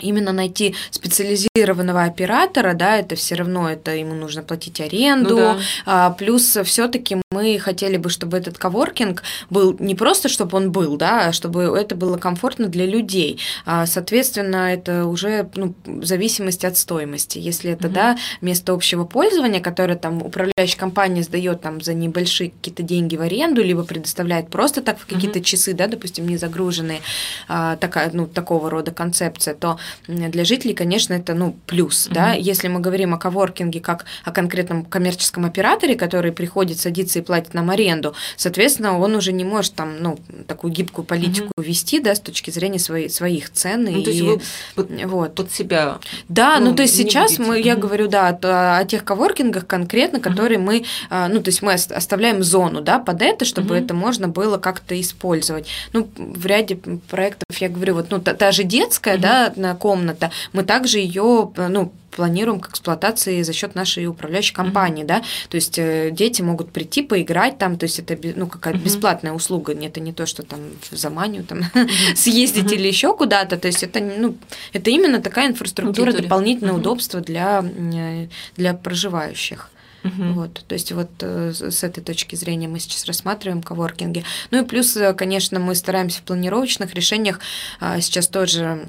именно 0.01 0.33
найти 0.33 0.75
специализированного 0.91 2.05
оператора, 2.05 2.75
да, 2.75 2.97
это 2.97 3.17
все 3.17 3.35
равно 3.35 3.71
это 3.71 3.95
ему 3.95 4.15
нужно 4.15 4.43
платить 4.43 4.81
аренду, 4.81 5.37
ну, 5.37 5.37
да. 5.37 5.59
а, 5.87 6.11
плюс 6.11 6.59
все-таки 6.65 7.19
мы 7.31 7.59
хотели 7.59 7.97
бы, 7.97 8.11
чтобы 8.11 8.37
этот 8.39 8.59
коворкинг 8.59 9.23
был 9.51 9.77
не 9.79 9.95
просто, 9.95 10.29
чтобы 10.29 10.57
он 10.57 10.73
был, 10.73 10.97
да, 10.97 11.27
а 11.27 11.33
чтобы 11.33 11.63
это 11.63 11.95
было 11.95 12.17
комфортно 12.17 12.69
для 12.69 12.87
людей. 12.87 13.41
А, 13.67 13.87
соответственно, 13.87 14.73
это 14.73 15.07
уже 15.07 15.49
ну, 15.55 15.75
зависимость 16.03 16.65
от 16.65 16.77
стоимости. 16.77 17.39
Если 17.39 17.73
это, 17.73 17.89
угу. 17.89 17.95
да, 17.95 18.19
место 18.41 18.73
общего 18.73 19.05
пользования, 19.05 19.61
которое 19.61 19.97
там 19.97 20.23
управляющая 20.23 20.79
компания 20.79 21.23
сдает 21.23 21.61
там 21.61 21.81
за 21.81 21.95
небольшие 21.95 22.51
какие-то 22.51 22.83
деньги 22.83 23.17
в 23.17 23.21
аренду, 23.21 23.63
либо 23.63 23.85
предоставляет 23.85 24.51
просто 24.51 24.83
так 24.83 24.99
в 24.99 25.07
какие-то 25.07 25.39
угу. 25.39 25.45
часы, 25.45 25.75
да, 25.75 25.87
допустим, 25.87 26.27
не 26.27 26.37
загруженные, 26.37 27.01
а, 27.49 27.77
такая, 27.77 28.11
ну, 28.13 28.27
такого 28.27 28.71
рода 28.71 28.91
концепция, 28.91 29.55
то 29.55 29.79
для 30.07 30.45
жителей, 30.45 30.75
конечно, 30.75 31.15
это 31.15 31.35
ну, 31.35 31.57
плюс. 31.67 32.07
Mm-hmm. 32.07 32.15
Да? 32.15 32.33
Если 32.33 32.69
мы 32.69 32.81
говорим 32.81 33.15
о 33.15 33.19
коворкинге 33.19 33.81
как 33.81 34.05
о 34.25 34.33
конкретном 34.33 34.85
коммерческом 34.85 35.45
операторе, 35.45 35.95
который 35.95 36.33
приходит, 36.33 36.79
садится 36.79 37.19
и 37.19 37.23
платит 37.23 37.55
нам 37.55 37.71
аренду. 37.71 38.15
Соответственно, 38.37 38.99
он 38.99 39.15
уже 39.15 39.33
не 39.33 39.45
может 39.45 39.75
там, 39.75 40.01
ну, 40.01 40.19
такую 40.47 40.73
гибкую 40.73 41.05
политику 41.05 41.49
угу. 41.57 41.67
вести, 41.67 42.01
да, 42.01 42.15
с 42.15 42.21
точки 42.21 42.51
зрения 42.51 42.79
своей, 42.79 43.09
своих 43.09 43.51
цен. 43.53 43.85
Ну, 43.85 43.99
и, 43.99 44.05
то 44.05 44.11
есть 44.11 44.23
вы 44.23 44.41
под, 44.75 45.05
вот. 45.05 45.35
под 45.35 45.53
себя. 45.53 45.99
Да, 46.29 46.59
ну, 46.59 46.71
ну 46.71 46.77
то 46.77 46.83
есть 46.83 46.97
сейчас 46.97 47.37
будете. 47.37 47.51
мы, 47.51 47.61
я 47.61 47.75
угу. 47.75 47.83
говорю, 47.83 48.09
да, 48.09 48.29
о, 48.29 48.79
о 48.79 48.85
тех 48.85 49.05
коворкингах 49.05 49.67
конкретно, 49.67 50.21
которые 50.21 50.59
угу. 50.59 50.67
мы, 50.67 50.85
а, 51.11 51.29
ну, 51.29 51.41
то 51.41 51.49
есть 51.49 51.63
мы 51.63 51.73
оставляем 51.73 52.43
зону, 52.43 52.81
да, 52.81 52.99
под 52.99 53.23
это, 53.23 53.45
чтобы 53.45 53.77
угу. 53.77 53.85
это 53.85 53.95
можно 53.95 54.29
было 54.29 54.59
как-то 54.59 54.99
использовать. 55.01 55.67
Ну, 55.93 56.09
в 56.17 56.47
ряде 56.47 56.77
проектов, 56.77 57.57
я 57.59 57.69
говорю, 57.69 57.95
вот, 57.95 58.07
ну, 58.11 58.21
та, 58.21 58.35
та 58.35 58.53
же 58.53 58.65
детская, 58.65 59.15
угу. 59.15 59.23
да, 59.23 59.53
комната, 59.79 60.31
мы 60.53 60.65
также 60.65 60.99
ее, 60.99 61.53
ну, 61.57 61.93
планируем 62.19 62.59
к 62.59 62.69
эксплуатации 62.71 63.43
за 63.43 63.53
счет 63.53 63.77
нашей 63.77 64.09
управляющей 64.09 64.53
компании, 64.53 65.05
mm-hmm. 65.05 65.07
да, 65.07 65.23
то 65.49 65.55
есть 65.55 65.79
э, 65.79 66.11
дети 66.11 66.43
могут 66.43 66.73
прийти 66.73 67.03
поиграть 67.03 67.59
там, 67.59 67.79
то 67.79 67.85
есть 67.85 68.01
это 68.01 68.19
ну 68.35 68.49
какая-то 68.49 68.81
mm-hmm. 68.81 68.85
бесплатная 68.85 69.33
услуга, 69.33 69.73
это 69.73 70.01
не 70.01 70.13
то, 70.13 70.27
что 70.27 70.43
там 70.43 70.59
в 70.91 70.97
Заманию 70.97 71.45
там 71.45 71.61
mm-hmm. 71.61 72.15
съездить 72.17 72.73
mm-hmm. 72.73 72.75
или 72.75 72.89
еще 72.89 73.15
куда-то, 73.15 73.57
то 73.57 73.69
есть 73.69 73.85
это 73.85 74.01
ну 74.01 74.37
это 74.73 74.91
именно 74.91 75.21
такая 75.21 75.47
инфраструктура, 75.47 76.13
дополнительное 76.13 76.75
mm-hmm. 76.75 76.79
удобство 76.79 77.21
для 77.21 77.65
э, 77.65 78.27
для 78.57 78.75
проживающих. 78.75 79.71
Угу. 80.09 80.33
Вот, 80.33 80.65
то 80.67 80.73
есть 80.75 80.93
вот 80.93 81.11
э, 81.21 81.53
с 81.53 81.83
этой 81.83 82.03
точки 82.03 82.37
зрения 82.37 82.69
мы 82.69 82.79
сейчас 82.79 83.05
рассматриваем 83.07 83.63
коворкинги. 83.63 84.25
Ну 84.51 84.63
и 84.63 84.67
плюс, 84.67 84.97
э, 84.97 85.15
конечно, 85.15 85.59
мы 85.61 85.75
стараемся 85.75 86.21
в 86.21 86.23
планировочных 86.23 86.95
решениях 86.95 87.41
а, 87.81 88.01
сейчас 88.01 88.29
тоже 88.29 88.89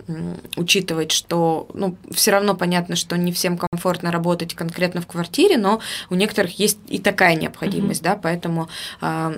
учитывать, 0.55 1.11
что 1.11 1.67
ну, 1.73 1.95
все 2.11 2.31
равно 2.31 2.55
понятно, 2.55 2.95
что 2.95 3.17
не 3.17 3.31
всем 3.31 3.57
комфортно 3.57 4.11
работать 4.11 4.53
конкретно 4.53 5.01
в 5.01 5.07
квартире, 5.07 5.57
но 5.57 5.79
у 6.09 6.15
некоторых 6.15 6.59
есть 6.59 6.79
и 6.87 6.99
такая 6.99 7.35
необходимость, 7.35 8.01
угу. 8.01 8.09
да, 8.09 8.15
поэтому 8.15 8.69
а, 9.01 9.35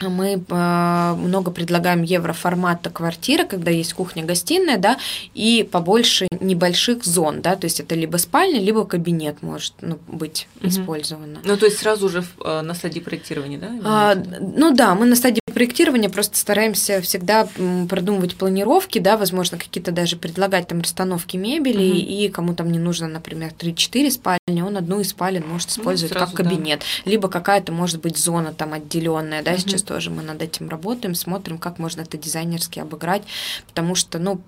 мы 0.00 0.42
а, 0.50 1.14
много 1.14 1.50
предлагаем 1.50 2.02
евроформата 2.02 2.90
квартиры, 2.90 3.44
когда 3.44 3.70
есть 3.70 3.94
кухня-гостиная, 3.94 4.78
да, 4.78 4.98
и 5.34 5.68
побольше 5.70 6.28
небольших 6.40 7.04
зон, 7.04 7.40
да, 7.42 7.56
то 7.56 7.64
есть 7.66 7.80
это 7.80 7.94
либо 7.94 8.16
спальня, 8.16 8.60
либо 8.60 8.84
кабинет 8.84 9.42
может 9.42 9.74
ну, 9.80 9.98
быть 10.08 10.48
угу. 10.60 10.68
использовано. 10.68 11.40
Ну, 11.44 11.56
то 11.56 11.66
есть 11.66 11.78
сразу 11.78 12.08
же 12.08 12.24
э, 12.44 12.60
на 12.62 12.74
стадии 12.74 13.00
проектирования, 13.00 13.58
да? 13.58 13.70
А, 13.84 14.14
ну 14.40 14.74
да, 14.74 14.94
мы 14.94 15.06
на 15.06 15.16
стадии 15.16 15.43
проектирования 15.54 16.10
просто 16.10 16.36
стараемся 16.36 17.00
всегда 17.00 17.48
продумывать 17.88 18.36
планировки, 18.36 18.98
да, 18.98 19.16
возможно, 19.16 19.56
какие-то 19.56 19.92
даже 19.92 20.16
предлагать 20.16 20.68
там 20.68 20.80
расстановки 20.80 21.36
мебели, 21.36 21.90
угу. 21.90 21.98
и 21.98 22.28
кому 22.28 22.54
там 22.54 22.70
не 22.70 22.78
нужно, 22.78 23.08
например, 23.08 23.52
3-4 23.58 24.10
спальни, 24.10 24.60
он 24.60 24.76
одну 24.76 25.00
из 25.00 25.10
спален 25.10 25.44
может 25.46 25.68
ну, 25.68 25.82
использовать 25.82 26.12
ну, 26.12 26.18
сразу, 26.18 26.36
как 26.36 26.46
кабинет, 26.46 26.80
да. 27.04 27.10
либо 27.10 27.28
какая-то 27.28 27.72
может 27.72 28.00
быть 28.00 28.18
зона 28.18 28.52
там 28.52 28.72
отделенная, 28.72 29.42
да, 29.42 29.52
угу. 29.52 29.60
сейчас 29.60 29.82
тоже 29.82 30.10
мы 30.10 30.22
над 30.22 30.42
этим 30.42 30.68
работаем, 30.68 31.14
смотрим, 31.14 31.58
как 31.58 31.78
можно 31.78 32.02
это 32.02 32.18
дизайнерски 32.18 32.80
обыграть, 32.80 33.22
потому 33.66 33.94
что, 33.94 34.18
ну, 34.18 34.40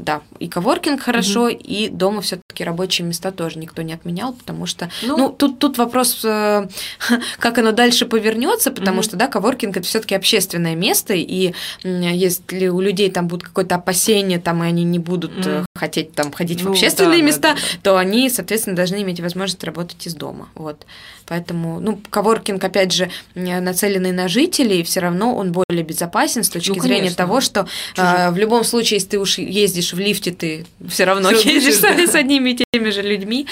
да, 0.00 0.22
и 0.38 0.48
коворкинг 0.48 1.00
хорошо, 1.00 1.44
угу. 1.44 1.50
и 1.50 1.88
дома 1.88 2.20
все-таки 2.20 2.64
рабочие 2.64 3.06
места 3.06 3.30
тоже 3.30 3.58
никто 3.58 3.82
не 3.82 3.92
отменял, 3.92 4.32
потому 4.32 4.66
что, 4.66 4.90
ну, 5.02 5.16
ну 5.16 5.28
тут, 5.30 5.58
тут 5.58 5.78
вопрос, 5.78 6.24
э, 6.24 6.68
как 7.38 7.58
оно 7.58 7.72
дальше 7.72 8.06
повернется, 8.06 8.70
потому 8.70 8.98
угу. 8.98 9.04
что, 9.04 9.16
да, 9.16 9.26
коворкинг 9.26 9.76
это 9.76 9.86
все-таки 9.86 10.14
общественное 10.14 10.74
место, 10.74 11.14
и 11.14 11.54
если 11.82 12.68
у 12.68 12.80
людей 12.80 13.10
там 13.10 13.28
будет 13.28 13.42
какое-то 13.44 13.76
опасение, 13.76 14.38
там, 14.38 14.64
и 14.64 14.66
они 14.66 14.84
не 14.84 14.98
будут 14.98 15.46
угу. 15.46 15.66
Хотеть 15.80 16.12
там 16.12 16.30
ходить 16.30 16.62
ну, 16.62 16.68
в 16.68 16.72
общественные 16.72 17.20
да, 17.20 17.24
места, 17.24 17.40
да, 17.40 17.54
да, 17.54 17.60
да. 17.60 17.78
то 17.82 17.96
они, 17.96 18.28
соответственно, 18.28 18.76
должны 18.76 19.02
иметь 19.02 19.20
возможность 19.20 19.64
работать 19.64 20.06
из 20.06 20.14
дома, 20.14 20.50
вот. 20.54 20.86
Поэтому, 21.26 21.80
ну, 21.80 22.00
коворкинг, 22.10 22.62
опять 22.62 22.92
же, 22.92 23.10
нацеленный 23.34 24.12
на 24.12 24.28
жителей, 24.28 24.82
все 24.82 25.00
равно 25.00 25.34
он 25.36 25.52
более 25.52 25.84
безопасен 25.84 26.44
с 26.44 26.50
точки 26.50 26.76
ну, 26.76 26.82
зрения 26.82 27.12
того, 27.12 27.40
что 27.40 27.66
а, 27.96 28.30
в 28.30 28.36
любом 28.36 28.64
случае, 28.64 28.96
если 28.96 29.10
ты 29.10 29.18
уж 29.18 29.38
ездишь 29.38 29.94
в 29.94 29.98
лифте, 29.98 30.32
ты 30.32 30.66
все 30.88 31.04
равно 31.04 31.30
Всё 31.30 31.50
едешь 31.50 31.74
с, 31.78 31.80
да. 31.80 32.06
с 32.06 32.14
одними 32.14 32.50
и 32.50 32.64
теми 32.72 32.90
же 32.90 33.02
людьми. 33.02 33.46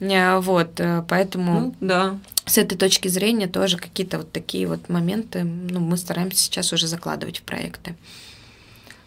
А, 0.00 0.40
вот, 0.40 0.78
э, 0.78 1.02
поэтому... 1.08 1.60
Ну, 1.60 1.74
да. 1.80 2.18
С 2.46 2.58
этой 2.58 2.78
точки 2.78 3.08
зрения 3.08 3.48
тоже 3.48 3.76
какие-то 3.76 4.18
вот 4.18 4.30
такие 4.30 4.68
вот 4.68 4.88
моменты 4.88 5.42
ну, 5.42 5.80
мы 5.80 5.96
стараемся 5.96 6.38
сейчас 6.38 6.72
уже 6.72 6.86
закладывать 6.86 7.38
в 7.38 7.42
проекты. 7.42 7.96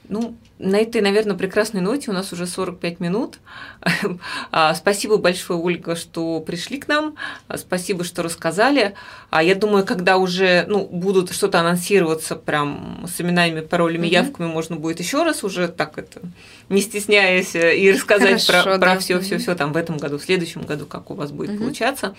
Ну, 0.10 0.36
на 0.58 0.78
этой, 0.78 1.02
наверное, 1.02 1.38
прекрасной 1.38 1.82
ноте 1.82 2.10
у 2.10 2.14
нас 2.14 2.34
уже 2.34 2.48
45 2.48 3.00
минут. 3.00 3.40
А, 4.52 4.74
спасибо 4.74 5.18
большое, 5.18 5.60
Ольга, 5.60 5.96
что 5.96 6.40
пришли 6.40 6.80
к 6.80 6.88
нам. 6.88 7.16
А, 7.48 7.58
спасибо, 7.58 8.04
что 8.04 8.24
рассказали. 8.24 8.96
А 9.30 9.44
Я 9.44 9.54
думаю, 9.54 9.86
когда 9.86 10.18
уже 10.18 10.66
ну, 10.68 10.86
будут 10.86 11.32
что-то 11.32 11.60
анонсироваться 11.60 12.36
прям 12.36 13.06
с 13.08 13.22
именами, 13.22 13.62
паролями, 13.62 14.08
угу. 14.08 14.14
явками, 14.14 14.48
можно 14.48 14.76
будет 14.76 15.00
еще 15.00 15.24
раз 15.24 15.44
уже 15.44 15.68
так 15.68 15.98
это, 15.98 16.22
не 16.70 16.82
стесняясь, 16.82 17.56
э, 17.56 17.78
и 17.78 17.92
рассказать 17.92 18.46
Хорошо, 18.46 18.64
про, 18.64 18.78
да. 18.78 18.94
про 18.94 19.00
все, 19.00 19.20
все, 19.20 19.38
все 19.38 19.56
там 19.56 19.72
в 19.74 19.78
этом 19.78 19.98
году, 19.98 20.18
в 20.18 20.24
следующем 20.24 20.62
году, 20.62 20.88
как 20.88 21.12
у 21.12 21.14
вас 21.14 21.32
будет 21.32 21.52
угу. 21.52 21.60
получаться. 21.60 22.16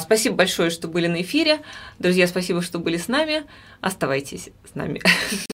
Спасибо 0.00 0.36
большое, 0.36 0.70
что 0.70 0.86
были 0.86 1.08
на 1.08 1.22
эфире. 1.22 1.60
Друзья, 1.98 2.28
спасибо, 2.28 2.62
что 2.62 2.78
были 2.78 2.96
с 2.96 3.08
нами. 3.08 3.42
Оставайтесь 3.80 4.50
с 4.70 4.74
нами. 4.74 5.02